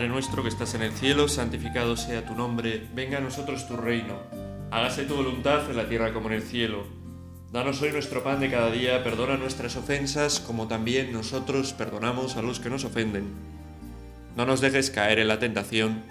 Padre 0.00 0.12
nuestro 0.14 0.42
que 0.42 0.48
estás 0.48 0.72
en 0.72 0.80
el 0.80 0.92
cielo, 0.92 1.28
santificado 1.28 1.94
sea 1.94 2.24
tu 2.24 2.34
nombre, 2.34 2.88
venga 2.94 3.18
a 3.18 3.20
nosotros 3.20 3.68
tu 3.68 3.76
reino, 3.76 4.18
hágase 4.70 5.04
tu 5.04 5.14
voluntad 5.14 5.68
en 5.68 5.76
la 5.76 5.90
tierra 5.90 6.14
como 6.14 6.28
en 6.28 6.36
el 6.36 6.42
cielo. 6.42 6.86
Danos 7.52 7.82
hoy 7.82 7.92
nuestro 7.92 8.24
pan 8.24 8.40
de 8.40 8.50
cada 8.50 8.70
día, 8.70 9.04
perdona 9.04 9.36
nuestras 9.36 9.76
ofensas 9.76 10.40
como 10.40 10.68
también 10.68 11.12
nosotros 11.12 11.74
perdonamos 11.74 12.38
a 12.38 12.40
los 12.40 12.60
que 12.60 12.70
nos 12.70 12.86
ofenden. 12.86 13.26
No 14.38 14.46
nos 14.46 14.62
dejes 14.62 14.90
caer 14.90 15.18
en 15.18 15.28
la 15.28 15.38
tentación 15.38 16.02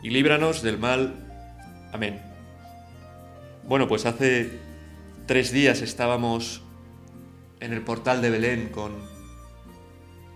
y 0.00 0.10
líbranos 0.10 0.62
del 0.62 0.78
mal. 0.78 1.16
Amén. 1.92 2.22
Bueno, 3.66 3.88
pues 3.88 4.06
hace 4.06 4.60
tres 5.26 5.50
días 5.50 5.82
estábamos 5.82 6.62
en 7.58 7.72
el 7.72 7.82
portal 7.82 8.22
de 8.22 8.30
Belén 8.30 8.68
con, 8.68 8.92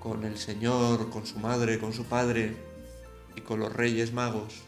con 0.01 0.25
el 0.25 0.37
Señor, 0.37 1.11
con 1.11 1.27
su 1.27 1.39
madre, 1.39 1.79
con 1.79 1.93
su 1.93 2.05
padre 2.05 2.67
y 3.37 3.41
con 3.41 3.61
los 3.61 3.73
reyes 3.73 4.13
magos, 4.13 4.63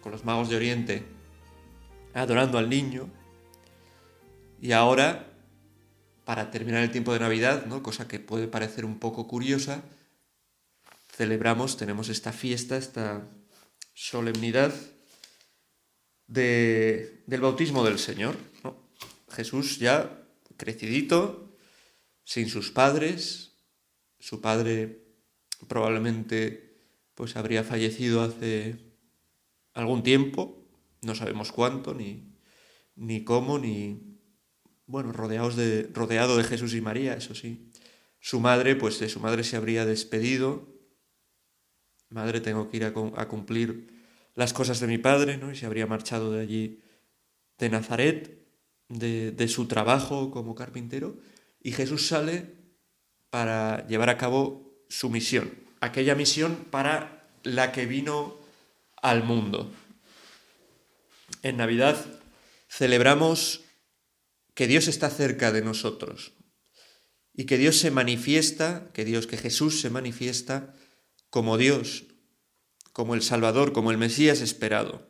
con 0.00 0.12
los 0.12 0.24
magos 0.24 0.48
de 0.48 0.56
Oriente, 0.56 1.04
adorando 2.14 2.58
al 2.58 2.68
niño. 2.68 3.08
Y 4.60 4.72
ahora, 4.72 5.32
para 6.24 6.50
terminar 6.50 6.82
el 6.82 6.90
tiempo 6.90 7.12
de 7.12 7.20
Navidad, 7.20 7.66
¿no? 7.66 7.82
cosa 7.82 8.08
que 8.08 8.18
puede 8.18 8.48
parecer 8.48 8.84
un 8.84 8.98
poco 8.98 9.28
curiosa, 9.28 9.82
celebramos, 11.12 11.76
tenemos 11.76 12.08
esta 12.08 12.32
fiesta, 12.32 12.76
esta 12.76 13.28
solemnidad 13.94 14.74
de, 16.26 17.22
del 17.26 17.40
bautismo 17.40 17.84
del 17.84 17.98
Señor. 17.98 18.36
Jesús 19.30 19.78
ya 19.78 20.22
crecidito, 20.56 21.56
sin 22.24 22.48
sus 22.48 22.70
padres, 22.70 23.52
su 24.18 24.40
padre 24.40 25.04
probablemente 25.68 26.65
pues 27.16 27.34
habría 27.34 27.64
fallecido 27.64 28.22
hace 28.22 28.76
algún 29.72 30.02
tiempo, 30.02 30.68
no 31.00 31.14
sabemos 31.14 31.50
cuánto, 31.50 31.94
ni, 31.94 32.36
ni 32.94 33.24
cómo, 33.24 33.58
ni 33.58 34.20
bueno, 34.86 35.12
rodeados 35.12 35.56
de, 35.56 35.88
rodeado 35.94 36.36
de 36.36 36.44
Jesús 36.44 36.74
y 36.74 36.80
María, 36.82 37.14
eso 37.14 37.34
sí. 37.34 37.72
Su 38.20 38.38
madre, 38.38 38.76
pues 38.76 39.00
de 39.00 39.08
su 39.08 39.18
madre 39.18 39.44
se 39.44 39.56
habría 39.56 39.86
despedido. 39.86 40.68
Madre, 42.10 42.40
tengo 42.40 42.68
que 42.68 42.76
ir 42.76 42.84
a, 42.84 42.92
cumplir 42.92 43.88
las 44.34 44.52
cosas 44.52 44.78
de 44.78 44.86
mi 44.86 44.98
padre, 44.98 45.38
¿no? 45.38 45.50
Y 45.50 45.56
se 45.56 45.64
habría 45.64 45.86
marchado 45.86 46.32
de 46.32 46.42
allí, 46.42 46.82
de 47.58 47.70
Nazaret, 47.70 48.46
de, 48.88 49.32
de 49.32 49.48
su 49.48 49.66
trabajo 49.66 50.30
como 50.30 50.54
carpintero, 50.54 51.16
y 51.60 51.72
Jesús 51.72 52.06
sale 52.06 52.54
para 53.30 53.86
llevar 53.86 54.10
a 54.10 54.18
cabo 54.18 54.84
su 54.88 55.08
misión, 55.08 55.65
aquella 55.86 56.14
misión 56.14 56.66
para 56.70 57.28
la 57.42 57.72
que 57.72 57.86
vino 57.86 58.36
al 58.96 59.24
mundo. 59.24 59.72
En 61.42 61.56
Navidad 61.56 61.96
celebramos 62.68 63.62
que 64.54 64.66
Dios 64.66 64.88
está 64.88 65.10
cerca 65.10 65.52
de 65.52 65.62
nosotros 65.62 66.32
y 67.34 67.44
que 67.44 67.58
Dios 67.58 67.78
se 67.78 67.90
manifiesta, 67.90 68.90
que 68.92 69.04
Dios, 69.04 69.26
que 69.26 69.36
Jesús 69.36 69.80
se 69.80 69.90
manifiesta 69.90 70.74
como 71.30 71.58
Dios, 71.58 72.04
como 72.92 73.14
el 73.14 73.22
Salvador, 73.22 73.72
como 73.72 73.90
el 73.90 73.98
Mesías 73.98 74.40
esperado. 74.40 75.06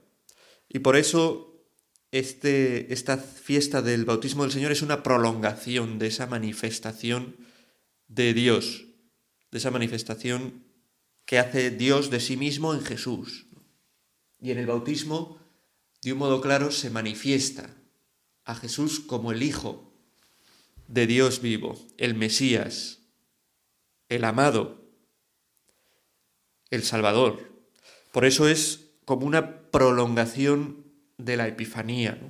Y 0.69 0.81
por 0.81 0.97
eso 0.97 1.57
este, 2.11 2.93
esta 2.93 3.19
fiesta 3.19 3.83
del 3.83 4.05
bautismo 4.05 4.43
del 4.43 4.53
Señor 4.53 4.73
es 4.73 4.83
una 4.83 5.03
prolongación 5.03 5.99
de 5.99 6.09
esa 6.09 6.27
manifestación 6.27 7.37
de 8.09 8.35
Dios, 8.35 8.87
de 9.53 9.59
esa 9.59 9.71
manifestación 9.71 10.66
que 11.27 11.39
hace 11.41 11.71
Dios 11.71 12.09
de 12.09 12.21
sí 12.21 12.37
mismo 12.37 12.73
en 12.73 12.83
Jesús. 12.83 13.47
Y 14.41 14.53
en 14.53 14.59
el 14.59 14.67
bautismo, 14.67 15.39
de 16.03 16.13
un 16.13 16.19
modo 16.19 16.41
claro, 16.41 16.71
se 16.71 16.89
manifiesta 16.89 17.77
a 18.45 18.55
Jesús 18.55 19.01
como 19.01 19.33
el 19.33 19.43
Hijo 19.43 19.93
de 20.87 21.09
Dios 21.09 21.43
vivo, 21.43 21.77
el 21.99 22.15
Mesías, 22.15 23.01
el 24.09 24.25
amado, 24.25 24.85
el 26.71 26.85
Salvador. 26.85 27.51
Por 28.13 28.25
eso 28.25 28.47
es 28.49 28.87
como 29.05 29.27
una 29.27 29.71
prolongación 29.71 30.87
de 31.19 31.37
la 31.37 31.49
Epifanía, 31.49 32.21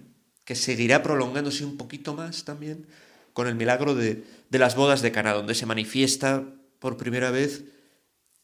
que 0.47 0.55
seguirá 0.55 1.03
prolongándose 1.03 1.67
un 1.67 1.77
poquito 1.77 2.15
más 2.15 2.45
también 2.45 2.87
con 3.35 3.47
el 3.47 3.57
milagro 3.57 3.95
de, 3.95 4.25
de 4.49 4.59
las 4.59 4.75
bodas 4.75 5.03
de 5.03 5.13
Cana, 5.13 5.35
donde 5.35 5.55
se 5.55 5.67
manifiesta 5.67 6.45
por 6.79 6.97
primera 6.97 7.31
vez 7.31 7.65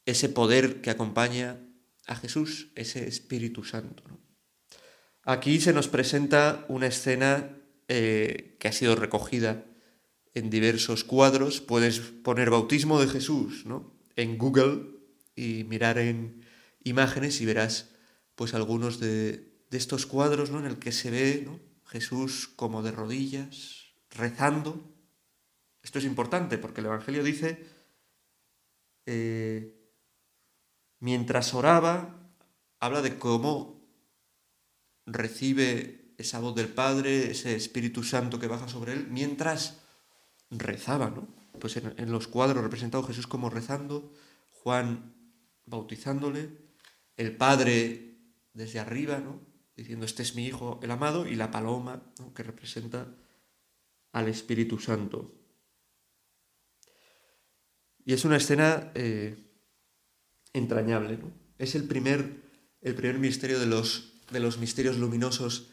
ese 0.07 0.29
poder 0.29 0.81
que 0.81 0.91
acompaña 0.91 1.61
a 2.07 2.17
Jesús, 2.17 2.73
ese 2.75 3.07
Espíritu 3.07 3.65
Santo. 3.65 4.03
Aquí 5.25 5.61
se 5.61 5.73
nos 5.73 5.89
presenta 5.89 6.65
una 6.69 6.89
escena 6.89 7.57
eh, 7.89 8.57
que 8.59 8.69
ha 8.69 8.73
sido 8.73 8.97
recogida 8.97 9.65
en 10.35 10.51
diversos 10.51 11.05
cuadros. 11.05 11.61
Puedes 11.61 12.01
poner 12.01 12.51
bautismo 12.51 13.01
de 13.01 13.09
Jesús 13.09 13.65
¿no? 13.67 13.97
en 14.17 14.37
Google 14.39 14.83
y 15.37 15.65
mirar 15.65 15.99
en 15.99 16.45
imágenes 16.83 17.41
y 17.41 17.47
verás 17.47 17.91
pues 18.35 18.55
algunos 18.55 18.99
de, 18.99 19.53
de 19.71 19.79
estos 19.79 20.07
cuadros 20.07 20.51
¿no? 20.51 20.59
en 20.59 20.67
el 20.67 20.79
que 20.79 20.91
se 20.91 21.11
ve 21.11 21.43
¿no? 21.45 21.61
Jesús 21.87 22.49
como 22.49 22.83
de 22.83 22.91
rodillas, 22.91 23.95
rezando. 24.11 24.93
Esto 25.83 25.99
es 25.99 26.05
importante 26.05 26.59
porque 26.59 26.81
el 26.81 26.87
Evangelio 26.87 27.23
dice, 27.23 27.65
eh, 29.05 29.82
mientras 31.03 31.53
oraba, 31.53 32.15
habla 32.79 33.03
de 33.03 33.19
cómo 33.19 33.83
recibe 35.05 36.15
esa 36.17 36.39
voz 36.39 36.55
del 36.55 36.69
Padre, 36.69 37.33
ese 37.33 37.57
Espíritu 37.57 38.05
Santo 38.05 38.39
que 38.39 38.47
baja 38.47 38.69
sobre 38.69 38.93
él, 38.93 39.09
mientras 39.11 39.81
rezaba, 40.49 41.11
¿no? 41.11 41.27
Pues 41.59 41.77
en, 41.77 42.13
los 42.13 42.29
cuadros 42.29 42.63
representado 42.63 43.03
Jesús 43.03 43.27
como 43.27 43.51
rezando, 43.51 44.13
Juan 44.51 45.13
bautizándole, 45.67 46.57
el 47.17 47.37
Padre 47.37 48.21
desde 48.55 48.79
arriba, 48.79 49.19
¿no? 49.19 49.41
diciendo, 49.75 50.07
este 50.07 50.23
es 50.23 50.37
mi 50.37 50.47
Hijo 50.47 50.79
el 50.85 50.93
amado, 50.93 51.27
y 51.27 51.35
la 51.35 51.51
paloma, 51.51 52.13
que 52.33 52.45
representa 52.45 53.13
al 54.13 54.29
Espíritu 54.29 54.79
Santo. 54.79 55.35
Y 58.05 58.13
es 58.13 58.25
una 58.25 58.37
escena 58.37 58.93
eh, 58.95 59.52
entrañable. 60.53 61.19
¿no? 61.19 61.33
Es 61.59 61.75
el 61.75 61.85
primer, 61.85 62.43
el 62.81 62.95
primer 62.95 63.19
misterio 63.19 63.59
de 63.59 63.67
los, 63.67 64.15
de 64.31 64.41
los 64.41 64.59
misterios 64.59 64.99
luminosos 64.99 65.69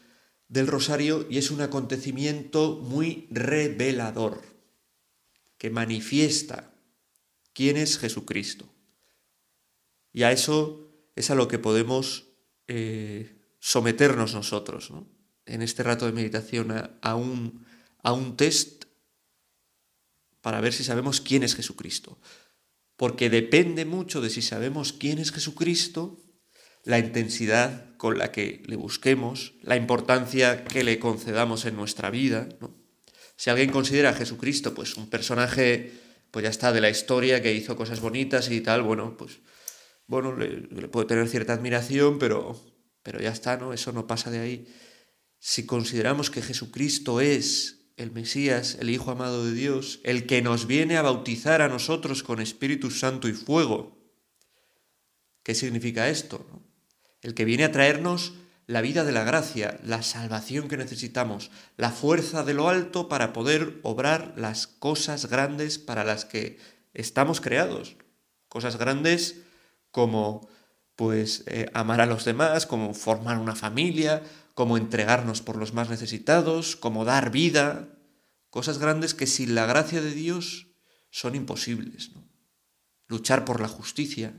del 0.48 0.66
Rosario 0.66 1.26
y 1.30 1.38
es 1.38 1.50
un 1.50 1.60
acontecimiento 1.60 2.76
muy 2.76 3.28
revelador, 3.30 4.42
que 5.58 5.70
manifiesta 5.70 6.74
quién 7.52 7.76
es 7.76 7.98
Jesucristo. 7.98 8.66
Y 10.12 10.24
a 10.24 10.32
eso 10.32 10.90
es 11.14 11.30
a 11.30 11.34
lo 11.34 11.48
que 11.48 11.58
podemos 11.58 12.28
eh, 12.66 13.36
someternos 13.60 14.34
nosotros, 14.34 14.90
¿no? 14.90 15.06
en 15.46 15.62
este 15.62 15.82
rato 15.82 16.06
de 16.06 16.12
meditación, 16.12 16.72
a, 17.00 17.14
un, 17.14 17.66
a 18.02 18.12
un 18.12 18.36
test 18.36 18.84
para 20.40 20.60
ver 20.60 20.72
si 20.72 20.84
sabemos 20.84 21.20
quién 21.20 21.42
es 21.42 21.54
Jesucristo. 21.54 22.18
Porque 23.00 23.30
depende 23.30 23.86
mucho 23.86 24.20
de 24.20 24.28
si 24.28 24.42
sabemos 24.42 24.92
quién 24.92 25.18
es 25.20 25.32
Jesucristo, 25.32 26.20
la 26.84 26.98
intensidad 26.98 27.96
con 27.96 28.18
la 28.18 28.30
que 28.30 28.62
le 28.66 28.76
busquemos, 28.76 29.54
la 29.62 29.76
importancia 29.76 30.64
que 30.64 30.84
le 30.84 30.98
concedamos 30.98 31.64
en 31.64 31.76
nuestra 31.76 32.10
vida. 32.10 32.50
Si 33.36 33.48
alguien 33.48 33.70
considera 33.70 34.10
a 34.10 34.12
Jesucristo 34.12 34.74
pues 34.74 34.98
un 34.98 35.08
personaje, 35.08 35.94
pues 36.30 36.42
ya 36.42 36.50
está, 36.50 36.74
de 36.74 36.82
la 36.82 36.90
historia, 36.90 37.40
que 37.40 37.54
hizo 37.54 37.74
cosas 37.74 38.00
bonitas 38.00 38.50
y 38.50 38.60
tal, 38.60 38.82
bueno, 38.82 39.16
pues 39.16 39.38
bueno, 40.06 40.36
le, 40.36 40.68
le 40.68 40.88
puede 40.88 41.06
tener 41.06 41.26
cierta 41.26 41.54
admiración, 41.54 42.18
pero, 42.18 42.62
pero 43.02 43.18
ya 43.18 43.30
está, 43.30 43.56
¿no? 43.56 43.72
Eso 43.72 43.92
no 43.92 44.06
pasa 44.06 44.30
de 44.30 44.40
ahí. 44.40 44.68
Si 45.38 45.64
consideramos 45.64 46.28
que 46.28 46.42
Jesucristo 46.42 47.22
es 47.22 47.79
el 48.00 48.12
Mesías, 48.12 48.78
el 48.80 48.88
Hijo 48.88 49.10
amado 49.10 49.44
de 49.44 49.52
Dios, 49.52 50.00
el 50.04 50.24
que 50.24 50.40
nos 50.40 50.66
viene 50.66 50.96
a 50.96 51.02
bautizar 51.02 51.60
a 51.60 51.68
nosotros 51.68 52.22
con 52.22 52.40
Espíritu 52.40 52.90
Santo 52.90 53.28
y 53.28 53.34
fuego. 53.34 53.98
¿Qué 55.42 55.54
significa 55.54 56.08
esto? 56.08 56.46
El 57.20 57.34
que 57.34 57.44
viene 57.44 57.64
a 57.64 57.72
traernos 57.72 58.32
la 58.66 58.80
vida 58.80 59.04
de 59.04 59.12
la 59.12 59.24
gracia, 59.24 59.78
la 59.84 60.02
salvación 60.02 60.68
que 60.68 60.78
necesitamos, 60.78 61.50
la 61.76 61.90
fuerza 61.90 62.42
de 62.42 62.54
lo 62.54 62.70
alto 62.70 63.08
para 63.08 63.34
poder 63.34 63.80
obrar 63.82 64.32
las 64.36 64.66
cosas 64.66 65.26
grandes 65.26 65.78
para 65.78 66.02
las 66.02 66.24
que 66.24 66.58
estamos 66.94 67.42
creados. 67.42 67.96
Cosas 68.48 68.78
grandes 68.78 69.42
como 69.90 70.48
pues 70.96 71.44
eh, 71.46 71.70
amar 71.74 72.00
a 72.00 72.06
los 72.06 72.24
demás, 72.24 72.64
como 72.64 72.94
formar 72.94 73.38
una 73.38 73.56
familia, 73.56 74.22
como 74.54 74.76
entregarnos 74.76 75.42
por 75.42 75.56
los 75.56 75.72
más 75.72 75.88
necesitados, 75.90 76.76
como 76.76 77.04
dar 77.04 77.30
vida, 77.30 77.88
cosas 78.50 78.78
grandes 78.78 79.14
que 79.14 79.26
sin 79.26 79.54
la 79.54 79.66
gracia 79.66 80.02
de 80.02 80.12
Dios 80.12 80.68
son 81.10 81.34
imposibles. 81.34 82.10
Luchar 83.06 83.44
por 83.44 83.60
la 83.60 83.68
justicia. 83.68 84.34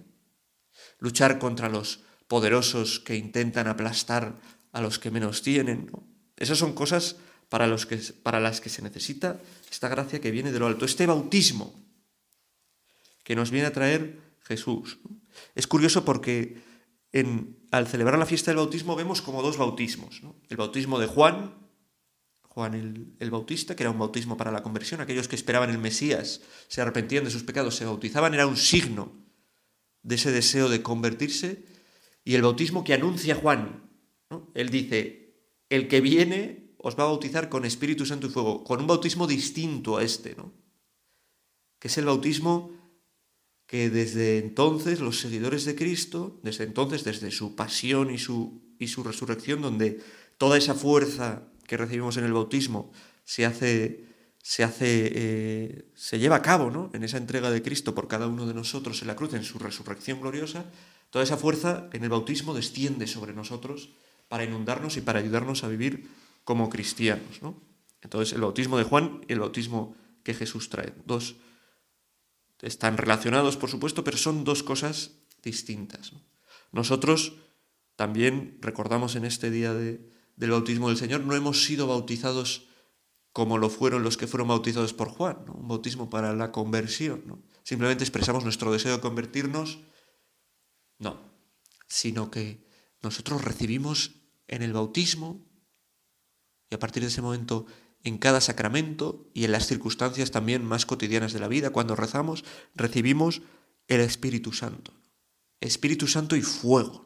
luchar 0.99 1.39
contra 1.39 1.67
los 1.67 2.01
poderosos 2.27 2.99
que 2.99 3.15
intentan 3.15 3.67
aplastar 3.67 4.39
a 4.71 4.81
los 4.81 4.99
que 4.99 5.11
menos 5.11 5.41
tienen. 5.41 5.91
Esas 6.37 6.57
son 6.57 6.73
cosas 6.73 7.17
para, 7.49 7.67
los 7.67 7.85
que, 7.85 7.97
para 7.97 8.39
las 8.39 8.61
que 8.61 8.69
se 8.69 8.81
necesita 8.81 9.39
esta 9.69 9.89
gracia 9.89 10.21
que 10.21 10.31
viene 10.31 10.51
de 10.51 10.59
lo 10.59 10.67
alto, 10.67 10.85
este 10.85 11.05
bautismo 11.05 11.75
que 13.23 13.35
nos 13.35 13.51
viene 13.51 13.67
a 13.67 13.73
traer 13.73 14.19
Jesús. 14.43 14.99
Es 15.55 15.67
curioso 15.67 16.05
porque 16.05 16.61
en, 17.11 17.57
al 17.71 17.87
celebrar 17.87 18.19
la 18.19 18.25
fiesta 18.25 18.51
del 18.51 18.57
bautismo 18.57 18.95
vemos 18.95 19.21
como 19.21 19.41
dos 19.41 19.57
bautismos. 19.57 20.21
El 20.49 20.57
bautismo 20.57 20.99
de 20.99 21.07
Juan, 21.07 21.55
Juan 22.43 22.73
el, 22.73 23.15
el, 23.19 23.31
Bautista, 23.31 23.75
que 23.75 23.83
era 23.83 23.91
un 23.91 23.99
bautismo 23.99 24.35
para 24.35 24.51
la 24.51 24.61
conversión, 24.61 24.99
aquellos 24.99 25.29
que 25.29 25.37
esperaban 25.37 25.69
el 25.69 25.77
Mesías, 25.77 26.41
se 26.67 26.81
arrepentían 26.81 27.23
de 27.23 27.31
sus 27.31 27.43
pecados, 27.43 27.75
se 27.75 27.85
bautizaban, 27.85 28.33
era 28.33 28.45
un 28.45 28.57
signo 28.57 29.13
de 30.03 30.15
ese 30.15 30.31
deseo 30.31 30.67
de 30.67 30.83
convertirse, 30.83 31.65
y 32.25 32.35
el 32.35 32.41
bautismo 32.41 32.83
que 32.83 32.93
anuncia 32.93 33.35
Juan. 33.35 33.89
Él 34.53 34.69
dice, 34.69 35.33
el 35.69 35.87
que 35.87 36.01
viene 36.01 36.75
os 36.77 36.97
va 36.97 37.03
a 37.03 37.07
bautizar 37.07 37.47
con 37.47 37.63
Espíritu 37.63 38.05
Santo 38.05 38.27
y 38.27 38.29
fuego, 38.29 38.63
con 38.63 38.81
un 38.81 38.87
bautismo 38.87 39.27
distinto 39.27 39.97
a 39.97 40.03
este, 40.03 40.35
¿no? 40.35 40.51
que 41.79 41.87
es 41.87 41.97
el 41.97 42.05
bautismo 42.05 42.80
que 43.71 43.89
desde 43.89 44.37
entonces 44.37 44.99
los 44.99 45.21
seguidores 45.21 45.63
de 45.63 45.75
Cristo, 45.75 46.41
desde 46.43 46.65
entonces, 46.65 47.05
desde 47.05 47.31
su 47.31 47.55
pasión 47.55 48.11
y 48.11 48.17
su, 48.17 48.61
y 48.77 48.89
su 48.89 49.01
resurrección, 49.01 49.61
donde 49.61 50.03
toda 50.37 50.57
esa 50.57 50.73
fuerza 50.73 51.43
que 51.67 51.77
recibimos 51.77 52.17
en 52.17 52.25
el 52.25 52.33
bautismo 52.33 52.91
se 53.23 53.45
hace, 53.45 54.03
se 54.43 54.65
hace, 54.65 55.11
eh, 55.15 55.85
se 55.95 56.19
lleva 56.19 56.35
a 56.35 56.41
cabo, 56.41 56.69
¿no? 56.69 56.89
En 56.93 57.05
esa 57.05 57.15
entrega 57.15 57.49
de 57.49 57.61
Cristo 57.61 57.95
por 57.95 58.09
cada 58.09 58.27
uno 58.27 58.45
de 58.45 58.53
nosotros 58.53 59.01
en 59.03 59.07
la 59.07 59.15
cruz, 59.15 59.33
en 59.35 59.45
su 59.45 59.57
resurrección 59.57 60.19
gloriosa, 60.19 60.65
toda 61.09 61.23
esa 61.23 61.37
fuerza 61.37 61.87
en 61.93 62.03
el 62.03 62.09
bautismo 62.09 62.53
desciende 62.53 63.07
sobre 63.07 63.31
nosotros 63.31 63.91
para 64.27 64.43
inundarnos 64.43 64.97
y 64.97 65.01
para 65.01 65.19
ayudarnos 65.19 65.63
a 65.63 65.69
vivir 65.69 66.09
como 66.43 66.69
cristianos, 66.69 67.41
¿no? 67.41 67.55
Entonces, 68.01 68.33
el 68.33 68.41
bautismo 68.41 68.77
de 68.77 68.83
Juan 68.83 69.21
y 69.29 69.31
el 69.31 69.39
bautismo 69.39 69.95
que 70.23 70.33
Jesús 70.33 70.67
trae. 70.67 70.91
Dos 71.05 71.37
están 72.61 72.97
relacionados, 72.97 73.57
por 73.57 73.69
supuesto, 73.69 74.03
pero 74.03 74.17
son 74.17 74.43
dos 74.43 74.63
cosas 74.63 75.11
distintas. 75.41 76.13
Nosotros 76.71 77.33
también 77.95 78.57
recordamos 78.61 79.15
en 79.15 79.25
este 79.25 79.51
día 79.51 79.73
de, 79.73 80.11
del 80.35 80.51
bautismo 80.51 80.89
del 80.89 80.97
Señor, 80.97 81.21
no 81.21 81.35
hemos 81.35 81.65
sido 81.65 81.87
bautizados 81.87 82.67
como 83.33 83.57
lo 83.57 83.69
fueron 83.69 84.03
los 84.03 84.17
que 84.17 84.27
fueron 84.27 84.49
bautizados 84.49 84.93
por 84.93 85.09
Juan, 85.09 85.45
un 85.53 85.67
bautismo 85.67 86.09
para 86.09 86.35
la 86.35 86.51
conversión. 86.51 87.43
Simplemente 87.63 88.03
expresamos 88.03 88.43
nuestro 88.43 88.71
deseo 88.71 88.95
de 88.95 89.01
convertirnos, 89.01 89.79
no, 90.99 91.21
sino 91.87 92.29
que 92.29 92.67
nosotros 93.01 93.43
recibimos 93.43 94.15
en 94.47 94.63
el 94.63 94.73
bautismo 94.73 95.45
y 96.69 96.75
a 96.75 96.79
partir 96.79 97.03
de 97.03 97.09
ese 97.09 97.21
momento 97.21 97.65
en 98.03 98.17
cada 98.17 98.41
sacramento 98.41 99.29
y 99.33 99.45
en 99.45 99.51
las 99.51 99.67
circunstancias 99.67 100.31
también 100.31 100.65
más 100.65 100.85
cotidianas 100.85 101.33
de 101.33 101.39
la 101.39 101.47
vida, 101.47 101.69
cuando 101.69 101.95
rezamos, 101.95 102.43
recibimos 102.75 103.41
el 103.87 104.01
Espíritu 104.01 104.53
Santo. 104.53 104.93
Espíritu 105.59 106.07
Santo 106.07 106.35
y 106.35 106.41
fuego. 106.41 107.05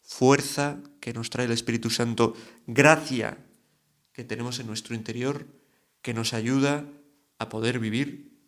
Fuerza 0.00 0.80
que 1.00 1.12
nos 1.12 1.30
trae 1.30 1.46
el 1.46 1.52
Espíritu 1.52 1.90
Santo, 1.90 2.34
gracia 2.66 3.38
que 4.12 4.24
tenemos 4.24 4.58
en 4.60 4.66
nuestro 4.66 4.94
interior, 4.94 5.46
que 6.02 6.14
nos 6.14 6.34
ayuda 6.34 6.86
a 7.38 7.48
poder 7.48 7.78
vivir 7.78 8.38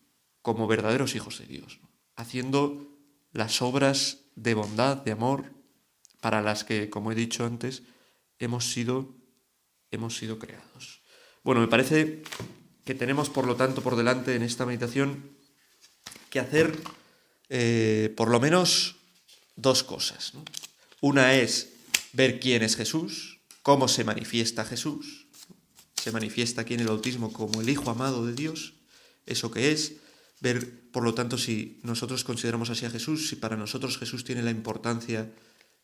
como 0.43 0.67
verdaderos 0.67 1.15
hijos 1.15 1.39
de 1.39 1.47
Dios, 1.47 1.81
haciendo 2.17 2.99
las 3.33 3.63
obras 3.63 4.27
de 4.37 4.55
bondad, 4.55 4.99
de 4.99 5.13
amor, 5.13 5.53
para 6.21 6.43
las 6.43 6.65
que, 6.65 6.91
como 6.91 7.13
he 7.13 7.15
dicho 7.15 7.45
antes, 7.45 7.83
hemos 8.39 8.73
sido, 8.73 9.15
hemos 9.91 10.17
sido 10.17 10.39
creados. 10.39 11.04
Bueno, 11.45 11.61
me 11.61 11.69
parece 11.69 12.23
que 12.87 12.95
tenemos, 12.95 13.29
por 13.29 13.47
lo 13.47 13.55
tanto, 13.55 13.83
por 13.83 13.97
delante 13.97 14.35
en 14.35 14.43
esta 14.43 14.65
meditación 14.65 15.31
que 16.31 16.41
hacer 16.41 16.75
eh, 17.51 18.13
por 18.17 18.29
lo 18.29 18.41
menos 18.41 18.97
dos 19.55 19.85
cosas. 19.85 20.33
Una 21.03 21.35
es 21.35 21.75
ver 22.15 22.41
quién 22.41 22.63
es 22.63 22.77
Jesús, 22.77 23.41
cómo 23.63 23.89
se 23.89 24.05
manifiesta 24.05 24.65
Jesús. 24.65 25.27
Se 25.95 26.13
manifiesta 26.13 26.63
aquí 26.63 26.75
en 26.75 26.81
el 26.81 26.89
bautismo 26.89 27.31
como 27.31 27.61
el 27.61 27.69
Hijo 27.69 27.91
amado 27.91 28.27
de 28.27 28.35
Dios, 28.35 28.75
eso 29.27 29.51
que 29.51 29.71
es, 29.71 29.97
ver, 30.41 30.91
por 30.93 31.05
lo 31.05 31.15
tanto, 31.15 31.37
si 31.37 31.79
nosotros 31.83 32.25
consideramos 32.25 32.71
así 32.71 32.87
a 32.87 32.91
Jesús, 32.91 33.29
si 33.29 33.37
para 33.37 33.57
nosotros 33.57 33.99
Jesús 33.99 34.25
tiene 34.25 34.43
la 34.43 34.51
importancia 34.51 35.31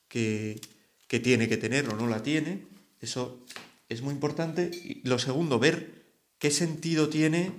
que, 0.09 0.61
que 1.07 1.21
tiene 1.21 1.49
que 1.49 1.59
tener 1.59 1.89
o 1.89 1.97
no 1.97 2.07
la 2.07 2.23
tiene, 2.23 2.67
eso 3.01 3.45
es 3.91 4.01
muy 4.01 4.15
importante. 4.15 4.71
Y 4.73 5.07
lo 5.07 5.19
segundo, 5.19 5.59
ver 5.59 6.15
qué 6.39 6.51
sentido 6.51 7.11
tiene 7.11 7.53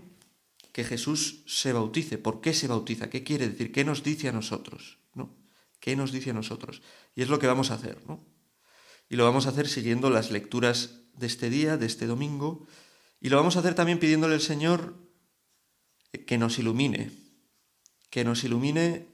que 0.72 0.84
Jesús 0.84 1.44
se 1.46 1.74
bautice, 1.74 2.18
por 2.18 2.42
qué 2.42 2.54
se 2.54 2.68
bautiza, 2.68 3.10
qué 3.10 3.24
quiere 3.24 3.50
decir, 3.50 3.72
qué 3.72 3.84
nos 3.84 4.04
dice 4.04 4.30
a 4.30 4.32
nosotros, 4.32 4.98
¿no? 5.14 5.36
¿Qué 5.80 5.96
nos 5.96 6.12
dice 6.12 6.32
a 6.32 6.34
nosotros? 6.34 6.82
Y 7.14 7.22
es 7.22 7.30
lo 7.30 7.38
que 7.38 7.48
vamos 7.48 7.70
a 7.70 7.76
hacer, 7.76 8.00
¿no? 8.08 8.26
Y 9.10 9.18
lo 9.18 9.26
vamos 9.26 9.46
a 9.46 9.50
hacer 9.50 9.68
siguiendo 9.68 10.10
las 10.10 10.32
lecturas 10.32 11.02
de 11.18 11.28
este 11.28 11.50
día, 11.50 11.76
de 11.76 11.86
este 11.86 12.08
domingo, 12.08 12.66
y 13.20 13.30
lo 13.30 13.36
vamos 13.36 13.58
a 13.58 13.60
hacer 13.60 13.76
también 13.76 14.00
pidiéndole 14.00 14.36
al 14.36 14.42
Señor 14.42 14.96
que 16.26 16.38
nos 16.38 16.58
ilumine, 16.58 17.12
que 18.10 18.24
nos 18.24 18.46
ilumine 18.46 19.08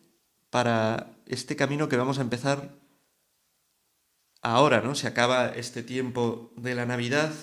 para 0.52 1.18
este 1.26 1.56
camino 1.56 1.90
que 1.90 1.98
vamos 1.98 2.20
a 2.20 2.22
empezar 2.22 2.78
ahora, 4.56 4.82
¿no? 4.82 4.96
Se 4.96 5.08
acaba 5.08 5.50
este 5.50 5.84
tiempo 5.84 6.54
de 6.56 6.74
la 6.76 6.86
Navidad, 6.86 7.34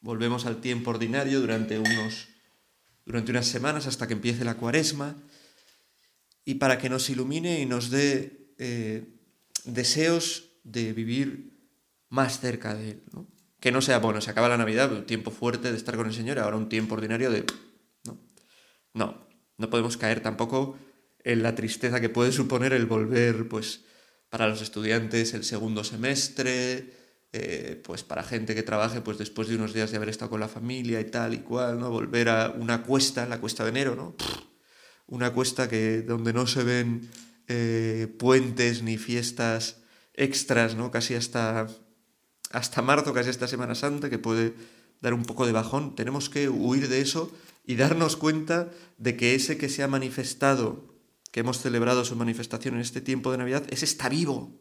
volvemos 0.00 0.46
al 0.46 0.60
tiempo 0.60 0.90
ordinario 0.90 1.40
durante 1.40 1.78
unos 1.78 2.28
durante 3.04 3.30
unas 3.30 3.46
semanas 3.46 3.86
hasta 3.86 4.06
que 4.06 4.14
empiece 4.14 4.44
la 4.44 4.56
Cuaresma 4.56 5.16
y 6.44 6.54
para 6.54 6.78
que 6.78 6.88
nos 6.88 7.08
ilumine 7.08 7.60
y 7.60 7.66
nos 7.66 7.90
dé 7.90 8.52
eh, 8.58 9.06
deseos 9.64 10.50
de 10.64 10.92
vivir 10.92 11.52
más 12.08 12.40
cerca 12.40 12.74
de 12.74 12.90
él, 12.90 13.02
¿no? 13.12 13.28
Que 13.60 13.72
no 13.72 13.80
sea, 13.80 13.98
bueno, 13.98 14.20
se 14.20 14.30
acaba 14.30 14.48
la 14.48 14.56
Navidad, 14.56 14.92
un 14.92 15.06
tiempo 15.06 15.30
fuerte 15.30 15.70
de 15.70 15.76
estar 15.76 15.96
con 15.96 16.06
el 16.06 16.14
Señor, 16.14 16.38
ahora 16.38 16.56
un 16.56 16.68
tiempo 16.68 16.94
ordinario 16.94 17.30
de... 17.30 17.44
No, 18.04 18.18
no, 18.92 19.28
no 19.56 19.70
podemos 19.70 19.96
caer 19.96 20.20
tampoco 20.20 20.76
en 21.24 21.42
la 21.42 21.54
tristeza 21.54 22.00
que 22.00 22.08
puede 22.08 22.32
suponer 22.32 22.72
el 22.72 22.86
volver, 22.86 23.48
pues, 23.48 23.85
para 24.28 24.48
los 24.48 24.62
estudiantes 24.62 25.34
el 25.34 25.44
segundo 25.44 25.84
semestre, 25.84 26.92
eh, 27.32 27.80
pues 27.84 28.02
para 28.02 28.22
gente 28.22 28.54
que 28.54 28.62
trabaje 28.62 29.00
pues 29.00 29.18
después 29.18 29.48
de 29.48 29.56
unos 29.56 29.74
días 29.74 29.90
de 29.90 29.96
haber 29.96 30.08
estado 30.08 30.30
con 30.30 30.40
la 30.40 30.48
familia 30.48 31.00
y 31.00 31.04
tal 31.04 31.34
y 31.34 31.38
cual, 31.38 31.78
¿no? 31.78 31.90
Volver 31.90 32.28
a 32.28 32.50
una 32.50 32.82
cuesta, 32.82 33.26
la 33.26 33.40
cuesta 33.40 33.64
de 33.64 33.70
enero, 33.70 33.94
¿no? 33.94 34.16
Una 35.06 35.32
cuesta 35.32 35.68
que 35.68 36.02
donde 36.02 36.32
no 36.32 36.46
se 36.46 36.64
ven 36.64 37.10
eh, 37.48 38.08
puentes 38.18 38.82
ni 38.82 38.96
fiestas 38.96 39.82
extras, 40.14 40.74
¿no? 40.74 40.90
Casi 40.90 41.14
hasta, 41.14 41.66
hasta 42.50 42.82
marzo, 42.82 43.12
casi 43.12 43.30
hasta 43.30 43.46
Semana 43.46 43.74
Santa, 43.74 44.08
que 44.08 44.18
puede 44.18 44.54
dar 45.00 45.14
un 45.14 45.24
poco 45.24 45.46
de 45.46 45.52
bajón. 45.52 45.94
Tenemos 45.94 46.30
que 46.30 46.48
huir 46.48 46.88
de 46.88 47.00
eso 47.00 47.30
y 47.64 47.76
darnos 47.76 48.16
cuenta 48.16 48.70
de 48.98 49.16
que 49.16 49.34
ese 49.34 49.58
que 49.58 49.68
se 49.68 49.82
ha 49.82 49.88
manifestado 49.88 50.95
que 51.36 51.40
hemos 51.40 51.60
celebrado 51.60 52.02
su 52.06 52.16
manifestación 52.16 52.76
en 52.76 52.80
este 52.80 53.02
tiempo 53.02 53.30
de 53.30 53.36
Navidad, 53.36 53.66
ese 53.68 53.84
está 53.84 54.08
vivo. 54.08 54.58